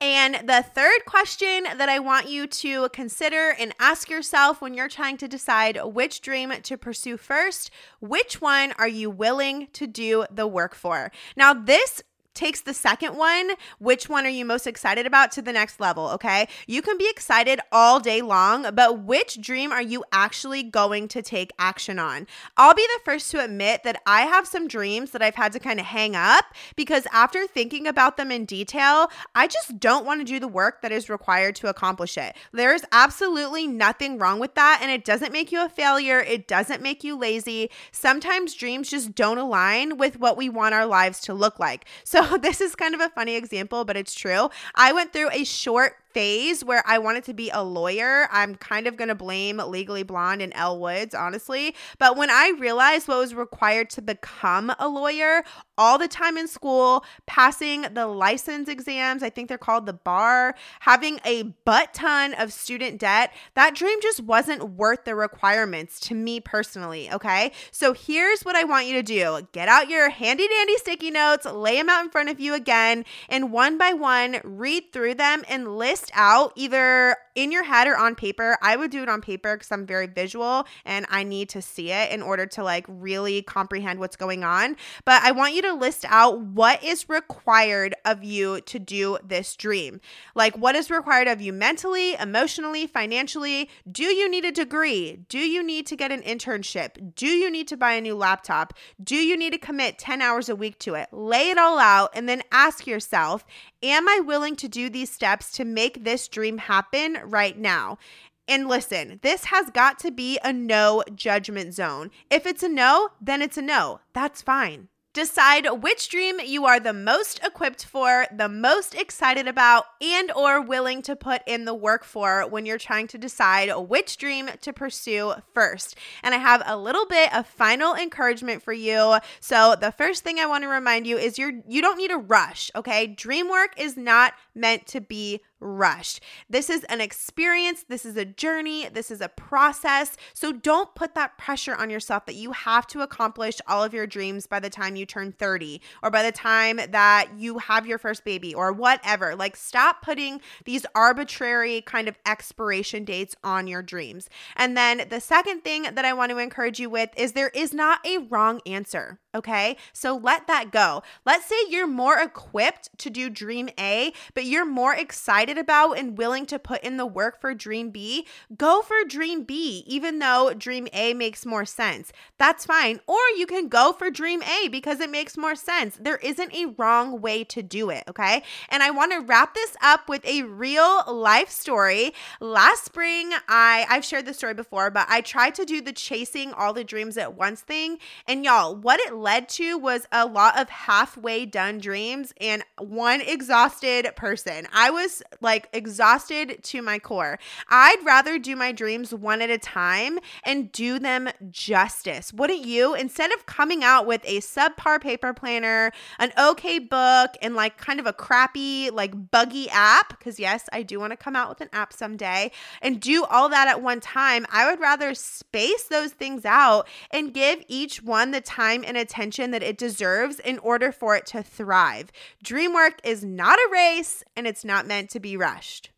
And 0.00 0.48
the 0.48 0.62
third 0.62 1.04
question 1.06 1.64
that 1.64 1.88
I 1.88 1.98
want 1.98 2.28
you 2.28 2.46
to 2.46 2.88
consider 2.90 3.50
and 3.58 3.74
ask 3.78 4.10
yourself 4.10 4.60
when 4.60 4.74
you're 4.74 4.88
trying 4.88 5.16
to 5.18 5.28
decide 5.28 5.78
which 5.82 6.20
dream 6.20 6.52
to 6.62 6.76
pursue 6.76 7.16
first, 7.16 7.70
which 8.00 8.40
one 8.40 8.72
are 8.72 8.88
you 8.88 9.08
willing 9.08 9.68
to 9.72 9.86
do 9.86 10.26
the 10.30 10.46
work 10.46 10.74
for? 10.74 11.10
Now, 11.36 11.54
this 11.54 12.02
takes 12.34 12.60
the 12.60 12.74
second 12.74 13.16
one, 13.16 13.52
which 13.78 14.08
one 14.08 14.26
are 14.26 14.30
you 14.30 14.44
most 14.44 14.66
excited 14.66 15.06
about, 15.06 15.32
to 15.32 15.42
the 15.42 15.52
next 15.52 15.80
level, 15.80 16.08
okay? 16.08 16.48
You 16.66 16.82
can 16.82 16.98
be 16.98 17.08
excited 17.08 17.60
all 17.70 18.00
day 18.00 18.22
long, 18.22 18.66
but 18.74 19.00
which 19.00 19.40
dream 19.40 19.72
are 19.72 19.82
you 19.82 20.04
actually 20.12 20.62
going 20.62 21.08
to 21.08 21.22
take 21.22 21.52
action 21.58 21.98
on? 21.98 22.26
I'll 22.56 22.74
be 22.74 22.86
the 22.94 23.04
first 23.04 23.30
to 23.30 23.42
admit 23.42 23.82
that 23.84 24.02
I 24.06 24.22
have 24.22 24.46
some 24.46 24.68
dreams 24.68 25.12
that 25.12 25.22
I've 25.22 25.34
had 25.36 25.52
to 25.52 25.58
kind 25.58 25.78
of 25.78 25.86
hang 25.86 26.16
up 26.16 26.46
because 26.76 27.06
after 27.12 27.46
thinking 27.46 27.86
about 27.86 28.16
them 28.16 28.30
in 28.30 28.44
detail, 28.44 29.10
I 29.34 29.46
just 29.46 29.78
don't 29.78 30.04
want 30.04 30.20
to 30.20 30.24
do 30.24 30.40
the 30.40 30.48
work 30.48 30.82
that 30.82 30.92
is 30.92 31.08
required 31.08 31.54
to 31.56 31.68
accomplish 31.68 32.18
it. 32.18 32.36
There 32.52 32.74
is 32.74 32.84
absolutely 32.92 33.66
nothing 33.66 34.18
wrong 34.18 34.40
with 34.40 34.54
that, 34.54 34.80
and 34.82 34.90
it 34.90 35.04
doesn't 35.04 35.32
make 35.32 35.52
you 35.52 35.64
a 35.64 35.68
failure, 35.68 36.20
it 36.20 36.48
doesn't 36.48 36.82
make 36.82 37.04
you 37.04 37.16
lazy. 37.16 37.70
Sometimes 37.92 38.54
dreams 38.54 38.90
just 38.90 39.14
don't 39.14 39.38
align 39.38 39.96
with 39.96 40.18
what 40.18 40.36
we 40.36 40.48
want 40.48 40.74
our 40.74 40.86
lives 40.86 41.20
to 41.20 41.34
look 41.34 41.58
like. 41.58 41.84
So 42.02 42.23
This 42.40 42.60
is 42.60 42.74
kind 42.74 42.94
of 42.94 43.00
a 43.00 43.08
funny 43.08 43.36
example, 43.36 43.84
but 43.84 43.96
it's 43.96 44.14
true. 44.14 44.50
I 44.74 44.92
went 44.92 45.12
through 45.12 45.30
a 45.32 45.44
short 45.44 45.96
phase 46.14 46.64
where 46.64 46.82
I 46.86 46.98
wanted 46.98 47.24
to 47.24 47.34
be 47.34 47.50
a 47.50 47.62
lawyer. 47.62 48.28
I'm 48.30 48.54
kind 48.54 48.86
of 48.86 48.96
going 48.96 49.08
to 49.08 49.14
blame 49.14 49.58
Legally 49.58 50.04
Blonde 50.04 50.40
and 50.40 50.52
Elle 50.54 50.78
Woods, 50.78 51.14
honestly. 51.14 51.74
But 51.98 52.16
when 52.16 52.30
I 52.30 52.52
realized 52.58 53.08
what 53.08 53.18
was 53.18 53.34
required 53.34 53.90
to 53.90 54.02
become 54.02 54.72
a 54.78 54.88
lawyer, 54.88 55.44
all 55.76 55.98
the 55.98 56.08
time 56.08 56.38
in 56.38 56.46
school, 56.46 57.04
passing 57.26 57.82
the 57.92 58.06
license 58.06 58.68
exams, 58.68 59.22
I 59.22 59.30
think 59.30 59.48
they're 59.48 59.58
called 59.58 59.86
the 59.86 59.92
bar, 59.92 60.54
having 60.80 61.18
a 61.24 61.42
butt 61.64 61.92
ton 61.92 62.32
of 62.34 62.52
student 62.52 62.98
debt, 62.98 63.32
that 63.54 63.74
dream 63.74 63.98
just 64.00 64.20
wasn't 64.20 64.70
worth 64.70 65.04
the 65.04 65.16
requirements 65.16 65.98
to 66.00 66.14
me 66.14 66.38
personally. 66.38 67.10
Okay. 67.12 67.50
So 67.72 67.92
here's 67.92 68.42
what 68.42 68.54
I 68.54 68.64
want 68.64 68.86
you 68.86 68.94
to 68.94 69.02
do 69.02 69.46
get 69.52 69.68
out 69.68 69.88
your 69.88 70.10
handy 70.10 70.46
dandy 70.46 70.76
sticky 70.76 71.10
notes, 71.10 71.44
lay 71.44 71.76
them 71.76 71.88
out 71.88 72.04
in 72.04 72.10
front 72.10 72.28
of 72.28 72.38
you 72.38 72.54
again, 72.54 73.04
and 73.28 73.50
one 73.50 73.76
by 73.76 73.92
one, 73.92 74.40
read 74.44 74.92
through 74.92 75.14
them 75.14 75.42
and 75.48 75.76
list 75.76 76.03
list 76.04 76.10
out 76.14 76.52
either 76.54 77.16
in 77.34 77.50
your 77.50 77.64
head 77.64 77.86
or 77.86 77.96
on 77.96 78.14
paper. 78.14 78.56
I 78.62 78.76
would 78.76 78.90
do 78.90 79.02
it 79.02 79.08
on 79.08 79.20
paper 79.20 79.56
because 79.56 79.72
I'm 79.72 79.86
very 79.86 80.06
visual 80.06 80.66
and 80.84 81.06
I 81.08 81.24
need 81.24 81.48
to 81.50 81.62
see 81.62 81.90
it 81.90 82.12
in 82.12 82.22
order 82.22 82.46
to 82.46 82.62
like 82.62 82.84
really 82.88 83.42
comprehend 83.42 83.98
what's 83.98 84.16
going 84.16 84.44
on. 84.44 84.76
But 85.04 85.22
I 85.22 85.32
want 85.32 85.54
you 85.54 85.62
to 85.62 85.72
list 85.72 86.04
out 86.08 86.40
what 86.40 86.82
is 86.84 87.08
required 87.08 87.94
of 88.04 88.22
you 88.22 88.60
to 88.62 88.78
do 88.78 89.18
this 89.24 89.56
dream. 89.56 90.00
Like, 90.34 90.56
what 90.56 90.76
is 90.76 90.90
required 90.90 91.26
of 91.26 91.40
you 91.40 91.52
mentally, 91.52 92.14
emotionally, 92.14 92.86
financially? 92.86 93.68
Do 93.90 94.04
you 94.04 94.30
need 94.30 94.44
a 94.44 94.52
degree? 94.52 95.24
Do 95.28 95.38
you 95.38 95.62
need 95.62 95.86
to 95.86 95.96
get 95.96 96.12
an 96.12 96.22
internship? 96.22 97.14
Do 97.14 97.26
you 97.26 97.50
need 97.50 97.66
to 97.68 97.76
buy 97.76 97.92
a 97.92 98.00
new 98.00 98.14
laptop? 98.14 98.74
Do 99.02 99.16
you 99.16 99.36
need 99.36 99.52
to 99.52 99.58
commit 99.58 99.98
10 99.98 100.22
hours 100.22 100.48
a 100.48 100.56
week 100.56 100.78
to 100.80 100.94
it? 100.94 101.08
Lay 101.10 101.50
it 101.50 101.58
all 101.58 101.78
out 101.78 102.10
and 102.14 102.28
then 102.28 102.42
ask 102.52 102.86
yourself, 102.86 103.44
Am 103.84 104.08
I 104.08 104.20
willing 104.20 104.56
to 104.56 104.68
do 104.68 104.88
these 104.88 105.10
steps 105.10 105.52
to 105.52 105.64
make 105.64 105.93
this 106.00 106.28
dream 106.28 106.58
happen 106.58 107.18
right 107.24 107.58
now? 107.58 107.98
And 108.46 108.68
listen, 108.68 109.20
this 109.22 109.46
has 109.46 109.70
got 109.70 109.98
to 110.00 110.10
be 110.10 110.38
a 110.44 110.52
no 110.52 111.02
judgment 111.14 111.74
zone. 111.74 112.10
If 112.30 112.46
it's 112.46 112.62
a 112.62 112.68
no, 112.68 113.10
then 113.20 113.40
it's 113.40 113.56
a 113.56 113.62
no. 113.62 114.00
That's 114.12 114.42
fine. 114.42 114.88
Decide 115.14 115.68
which 115.80 116.08
dream 116.08 116.40
you 116.44 116.64
are 116.64 116.80
the 116.80 116.92
most 116.92 117.38
equipped 117.44 117.84
for, 117.84 118.26
the 118.36 118.48
most 118.48 118.96
excited 118.96 119.46
about, 119.46 119.84
and 120.02 120.32
or 120.32 120.60
willing 120.60 121.02
to 121.02 121.14
put 121.14 121.40
in 121.46 121.66
the 121.66 121.74
work 121.74 122.02
for 122.02 122.44
when 122.48 122.66
you're 122.66 122.78
trying 122.78 123.06
to 123.06 123.18
decide 123.18 123.70
which 123.88 124.16
dream 124.16 124.50
to 124.60 124.72
pursue 124.72 125.34
first. 125.54 125.96
And 126.24 126.34
I 126.34 126.38
have 126.38 126.64
a 126.66 126.76
little 126.76 127.06
bit 127.06 127.32
of 127.32 127.46
final 127.46 127.94
encouragement 127.94 128.60
for 128.60 128.72
you. 128.72 129.18
So, 129.38 129.76
the 129.80 129.92
first 129.92 130.24
thing 130.24 130.40
I 130.40 130.46
want 130.46 130.64
to 130.64 130.68
remind 130.68 131.06
you 131.06 131.16
is 131.16 131.38
you're 131.38 131.62
you 131.68 131.80
don't 131.80 131.96
need 131.96 132.10
to 132.10 132.18
rush, 132.18 132.72
okay? 132.74 133.06
Dream 133.06 133.48
work 133.48 133.74
is 133.76 133.96
not 133.96 134.34
meant 134.52 134.84
to 134.88 135.00
be 135.00 135.42
rushed. 135.64 136.20
This 136.48 136.70
is 136.70 136.84
an 136.84 137.00
experience, 137.00 137.84
this 137.88 138.04
is 138.04 138.16
a 138.16 138.24
journey, 138.24 138.88
this 138.88 139.10
is 139.10 139.20
a 139.20 139.28
process. 139.28 140.16
So 140.34 140.52
don't 140.52 140.94
put 140.94 141.14
that 141.14 141.38
pressure 141.38 141.74
on 141.74 141.90
yourself 141.90 142.26
that 142.26 142.34
you 142.34 142.52
have 142.52 142.86
to 142.88 143.00
accomplish 143.00 143.60
all 143.66 143.82
of 143.82 143.94
your 143.94 144.06
dreams 144.06 144.46
by 144.46 144.60
the 144.60 144.70
time 144.70 144.94
you 144.94 145.06
turn 145.06 145.32
30 145.32 145.80
or 146.02 146.10
by 146.10 146.22
the 146.22 146.32
time 146.32 146.78
that 146.90 147.30
you 147.36 147.58
have 147.58 147.86
your 147.86 147.98
first 147.98 148.24
baby 148.24 148.54
or 148.54 148.72
whatever. 148.72 149.34
Like, 149.34 149.56
stop 149.56 150.02
putting 150.02 150.40
these 150.64 150.84
arbitrary 150.94 151.80
kind 151.80 152.06
of 152.06 152.18
expiration 152.26 153.04
dates 153.04 153.34
on 153.42 153.66
your 153.66 153.82
dreams. 153.82 154.28
And 154.56 154.76
then 154.76 155.06
the 155.08 155.20
second 155.20 155.64
thing 155.64 155.84
that 155.84 156.04
I 156.04 156.12
want 156.12 156.30
to 156.30 156.38
encourage 156.38 156.78
you 156.78 156.90
with 156.90 157.10
is 157.16 157.32
there 157.32 157.48
is 157.48 157.72
not 157.72 158.06
a 158.06 158.18
wrong 158.18 158.60
answer. 158.66 159.18
Okay. 159.34 159.76
So 159.92 160.16
let 160.16 160.46
that 160.46 160.70
go. 160.70 161.02
Let's 161.26 161.46
say 161.46 161.56
you're 161.68 161.88
more 161.88 162.18
equipped 162.18 162.96
to 162.98 163.10
do 163.10 163.28
dream 163.28 163.68
A, 163.78 164.12
but 164.34 164.44
you're 164.44 164.66
more 164.66 164.94
excited 164.94 165.53
about 165.58 165.98
and 165.98 166.18
willing 166.18 166.46
to 166.46 166.58
put 166.58 166.82
in 166.82 166.96
the 166.96 167.06
work 167.06 167.40
for 167.40 167.54
dream 167.54 167.90
B. 167.90 168.26
Go 168.56 168.82
for 168.82 168.96
dream 169.06 169.44
B, 169.44 169.84
even 169.86 170.18
though 170.18 170.52
dream 170.56 170.88
A 170.92 171.14
makes 171.14 171.46
more 171.46 171.64
sense. 171.64 172.12
That's 172.38 172.66
fine. 172.66 173.00
Or 173.06 173.18
you 173.36 173.46
can 173.46 173.68
go 173.68 173.92
for 173.92 174.10
dream 174.10 174.42
A 174.42 174.68
because 174.68 175.00
it 175.00 175.10
makes 175.10 175.36
more 175.36 175.54
sense. 175.54 175.98
There 176.00 176.16
isn't 176.16 176.54
a 176.54 176.74
wrong 176.76 177.20
way 177.20 177.44
to 177.44 177.62
do 177.62 177.90
it. 177.90 178.04
Okay. 178.08 178.42
And 178.68 178.82
I 178.82 178.90
want 178.90 179.12
to 179.12 179.20
wrap 179.20 179.54
this 179.54 179.76
up 179.82 180.08
with 180.08 180.24
a 180.26 180.42
real 180.42 181.04
life 181.12 181.50
story. 181.50 182.14
Last 182.40 182.84
spring, 182.84 183.32
I, 183.48 183.86
I've 183.88 184.04
shared 184.04 184.26
this 184.26 184.36
story 184.36 184.54
before, 184.54 184.90
but 184.90 185.06
I 185.08 185.20
tried 185.20 185.54
to 185.56 185.64
do 185.64 185.80
the 185.80 185.92
chasing 185.92 186.52
all 186.52 186.72
the 186.72 186.84
dreams 186.84 187.16
at 187.16 187.34
once 187.34 187.60
thing. 187.60 187.98
And 188.26 188.44
y'all, 188.44 188.74
what 188.74 189.00
it 189.00 189.14
led 189.14 189.48
to 189.50 189.78
was 189.78 190.06
a 190.12 190.26
lot 190.26 190.58
of 190.58 190.68
halfway 190.68 191.46
done 191.46 191.78
dreams 191.78 192.32
and 192.40 192.64
one 192.78 193.20
exhausted 193.20 194.10
person. 194.16 194.66
I 194.72 194.90
was 194.90 195.22
like 195.40 195.68
exhausted 195.72 196.62
to 196.62 196.82
my 196.82 196.98
core. 196.98 197.38
I'd 197.68 198.02
rather 198.04 198.38
do 198.38 198.56
my 198.56 198.72
dreams 198.72 199.14
one 199.14 199.42
at 199.42 199.50
a 199.50 199.58
time 199.58 200.18
and 200.44 200.70
do 200.72 200.98
them 200.98 201.28
justice. 201.50 202.32
Wouldn't 202.32 202.64
you? 202.64 202.94
Instead 202.94 203.32
of 203.32 203.46
coming 203.46 203.84
out 203.84 204.06
with 204.06 204.22
a 204.24 204.40
subpar 204.40 205.00
paper 205.00 205.32
planner, 205.32 205.92
an 206.18 206.32
okay 206.38 206.78
book, 206.78 207.30
and 207.42 207.54
like 207.54 207.78
kind 207.78 208.00
of 208.00 208.06
a 208.06 208.12
crappy, 208.12 208.90
like 208.90 209.30
buggy 209.30 209.68
app, 209.70 210.18
because 210.18 210.38
yes, 210.38 210.68
I 210.72 210.82
do 210.82 211.00
want 211.00 211.12
to 211.12 211.16
come 211.16 211.36
out 211.36 211.48
with 211.48 211.60
an 211.60 211.68
app 211.72 211.92
someday 211.92 212.50
and 212.82 213.00
do 213.00 213.24
all 213.24 213.48
that 213.48 213.68
at 213.68 213.82
one 213.82 214.00
time, 214.00 214.46
I 214.50 214.70
would 214.70 214.80
rather 214.80 215.14
space 215.14 215.84
those 215.84 216.12
things 216.12 216.44
out 216.44 216.88
and 217.10 217.34
give 217.34 217.62
each 217.68 218.02
one 218.02 218.30
the 218.30 218.40
time 218.40 218.84
and 218.86 218.96
attention 218.96 219.50
that 219.50 219.62
it 219.62 219.78
deserves 219.78 220.38
in 220.40 220.58
order 220.60 220.92
for 220.92 221.16
it 221.16 221.26
to 221.26 221.42
thrive. 221.42 222.10
Dream 222.42 222.74
work 222.74 223.00
is 223.04 223.24
not 223.24 223.58
a 223.58 223.68
race 223.72 224.24
and 224.36 224.46
it's 224.46 224.64
not 224.64 224.86
meant 224.86 225.10
to 225.10 225.20
be 225.24 225.36
rushed. 225.38 225.90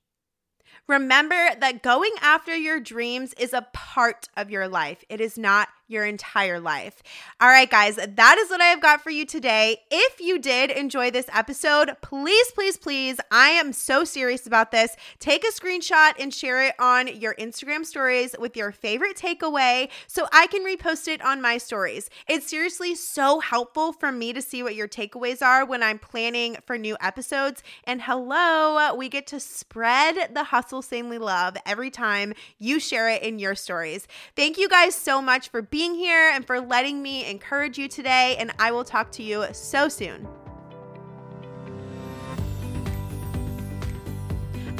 Remember 0.86 1.50
that 1.58 1.82
going 1.82 2.12
after 2.22 2.54
your 2.54 2.78
dreams 2.78 3.34
is 3.34 3.52
a 3.52 3.66
part 3.72 4.28
of 4.36 4.52
your 4.52 4.68
life. 4.68 5.02
It 5.08 5.20
is 5.20 5.36
not 5.36 5.66
your 5.88 6.05
entire 6.05 6.59
life. 6.59 7.03
All 7.40 7.49
right, 7.49 7.70
guys, 7.70 7.96
that 7.96 8.38
is 8.38 8.51
what 8.51 8.61
I 8.61 8.66
have 8.66 8.83
got 8.83 9.03
for 9.03 9.11
you 9.11 9.25
today. 9.25 9.83
If 9.90 10.20
you 10.20 10.38
did 10.38 10.70
enjoy 10.70 11.11
this 11.11 11.27
episode, 11.33 11.96
please, 12.03 12.51
please, 12.53 12.77
please, 12.77 13.18
I 13.31 13.51
am 13.51 13.72
so 13.72 14.05
serious 14.05 14.46
about 14.46 14.72
this. 14.72 14.96
Take 15.18 15.44
a 15.44 15.53
screenshot 15.53 16.14
and 16.18 16.35
share 16.35 16.62
it 16.64 16.75
on 16.81 17.09
your 17.20 17.35
Instagram 17.37 17.87
stories 17.87 18.35
with 18.38 18.57
your 18.57 18.72
favorite 18.72 19.16
takeaway 19.16 19.88
so 20.07 20.27
I 20.33 20.49
can 20.49 20.64
repost 20.64 21.07
it 21.09 21.25
on 21.25 21.40
my 21.40 21.59
stories. 21.59 22.11
It's 22.29 22.49
seriously 22.49 22.94
so 22.94 23.38
helpful 23.38 23.92
for 23.92 24.11
me 24.11 24.33
to 24.33 24.42
see 24.42 24.62
what 24.62 24.75
your 24.75 24.88
takeaways 24.88 25.40
are 25.40 25.64
when 25.64 25.83
I'm 25.83 25.99
planning 25.99 26.57
for 26.66 26.77
new 26.77 26.96
episodes. 27.01 27.62
And 27.85 28.03
hello, 28.03 28.94
we 28.94 29.09
get 29.09 29.27
to 29.29 29.38
spread 29.40 30.35
the 30.35 30.44
hustle 30.44 30.83
sanely 30.83 31.18
love 31.18 31.57
every 31.64 31.90
time 31.90 32.35
you 32.59 32.81
share 32.81 33.09
it 33.09 33.22
in 33.22 33.38
your 33.38 33.55
stories. 33.55 34.09
Thank 34.35 34.59
you 34.59 34.68
guys 34.68 34.94
so 34.94 35.22
much 35.22 35.49
for 35.49 35.62
being 35.62 35.75
being 35.76 35.94
here 35.94 36.30
and 36.30 36.46
for 36.46 36.58
letting 36.58 37.02
me 37.02 37.28
encourage 37.28 37.76
you 37.76 37.86
today. 37.86 38.34
And 38.38 38.50
I 38.58 38.70
will 38.70 38.82
talk 38.82 39.12
to 39.12 39.22
you 39.22 39.44
so 39.52 39.90
soon. 39.90 40.26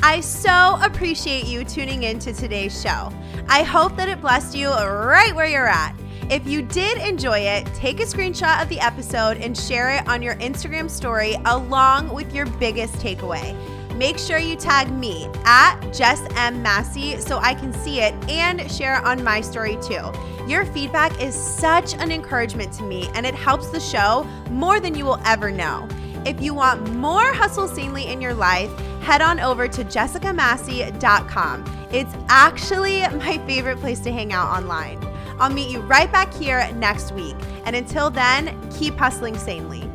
I 0.03 0.21
so 0.21 0.79
appreciate 0.81 1.45
you 1.45 1.65
tuning 1.65 2.05
in 2.05 2.19
to 2.21 2.33
today's 2.33 2.81
show. 2.81 3.13
I 3.47 3.63
hope 3.63 3.95
that 3.99 4.09
it 4.09 4.23
blessed 4.23 4.57
you 4.57 4.71
right 4.71 5.35
where 5.35 5.47
you're 5.47 5.69
at. 5.69 5.95
If 6.31 6.47
you 6.47 6.63
did 6.63 6.97
enjoy 7.07 7.41
it, 7.41 7.67
take 7.75 8.01
a 8.01 8.05
screenshot 8.05 8.63
of 8.63 8.71
the 8.71 8.81
episode 8.81 9.37
and 9.37 9.55
share 9.55 9.91
it 9.91 10.09
on 10.09 10.23
your 10.23 10.37
Instagram 10.37 10.89
story 10.89 11.37
along 11.45 12.09
with 12.09 12.35
your 12.35 12.47
biggest 12.47 12.95
takeaway 12.95 13.55
make 13.97 14.19
sure 14.19 14.37
you 14.37 14.57
tag 14.57 14.93
me 14.93 15.27
at 15.47 15.81
Jess 15.93 16.21
M. 16.37 16.63
Massey 16.63 17.19
so 17.19 17.39
I 17.39 17.55
can 17.55 17.73
see 17.73 18.01
it 18.01 18.15
and 18.29 18.71
share 18.71 18.99
it 18.99 19.05
on 19.05 19.25
my 19.25 19.41
story 19.41 19.79
too. 19.81 20.13
Your 20.47 20.65
feedback 20.65 21.21
is 21.21 21.35
such 21.35 21.95
an 21.95 22.13
encouragement 22.13 22.73
to 22.75 22.85
me 22.85 23.09
and 23.15 23.27
it 23.27 23.35
helps 23.35 23.71
the 23.71 23.81
show 23.81 24.23
more 24.51 24.79
than 24.79 24.95
you 24.95 25.05
will 25.05 25.21
ever 25.25 25.51
know. 25.51 25.89
If 26.25 26.41
you 26.41 26.55
want 26.55 26.93
more 26.95 27.33
Hustle 27.33 27.67
Sanely 27.67 28.07
in 28.07 28.21
your 28.21 28.35
life, 28.35 28.71
head 29.01 29.23
on 29.23 29.41
over 29.41 29.67
to 29.67 29.85
jessicamassey.com. 29.85 31.89
It's 31.93 32.15
actually 32.29 33.01
my 33.01 33.39
favorite 33.47 33.79
place 33.79 34.01
to 34.01 34.13
hang 34.13 34.33
out 34.33 34.57
online. 34.57 35.05
I'll 35.39 35.53
meet 35.53 35.71
you 35.71 35.81
right 35.81 36.11
back 36.11 36.33
here 36.33 36.71
next 36.75 37.13
week. 37.13 37.37
And 37.65 37.75
until 37.75 38.11
then, 38.11 38.57
keep 38.71 38.95
hustling 38.95 39.37
sanely. 39.37 39.91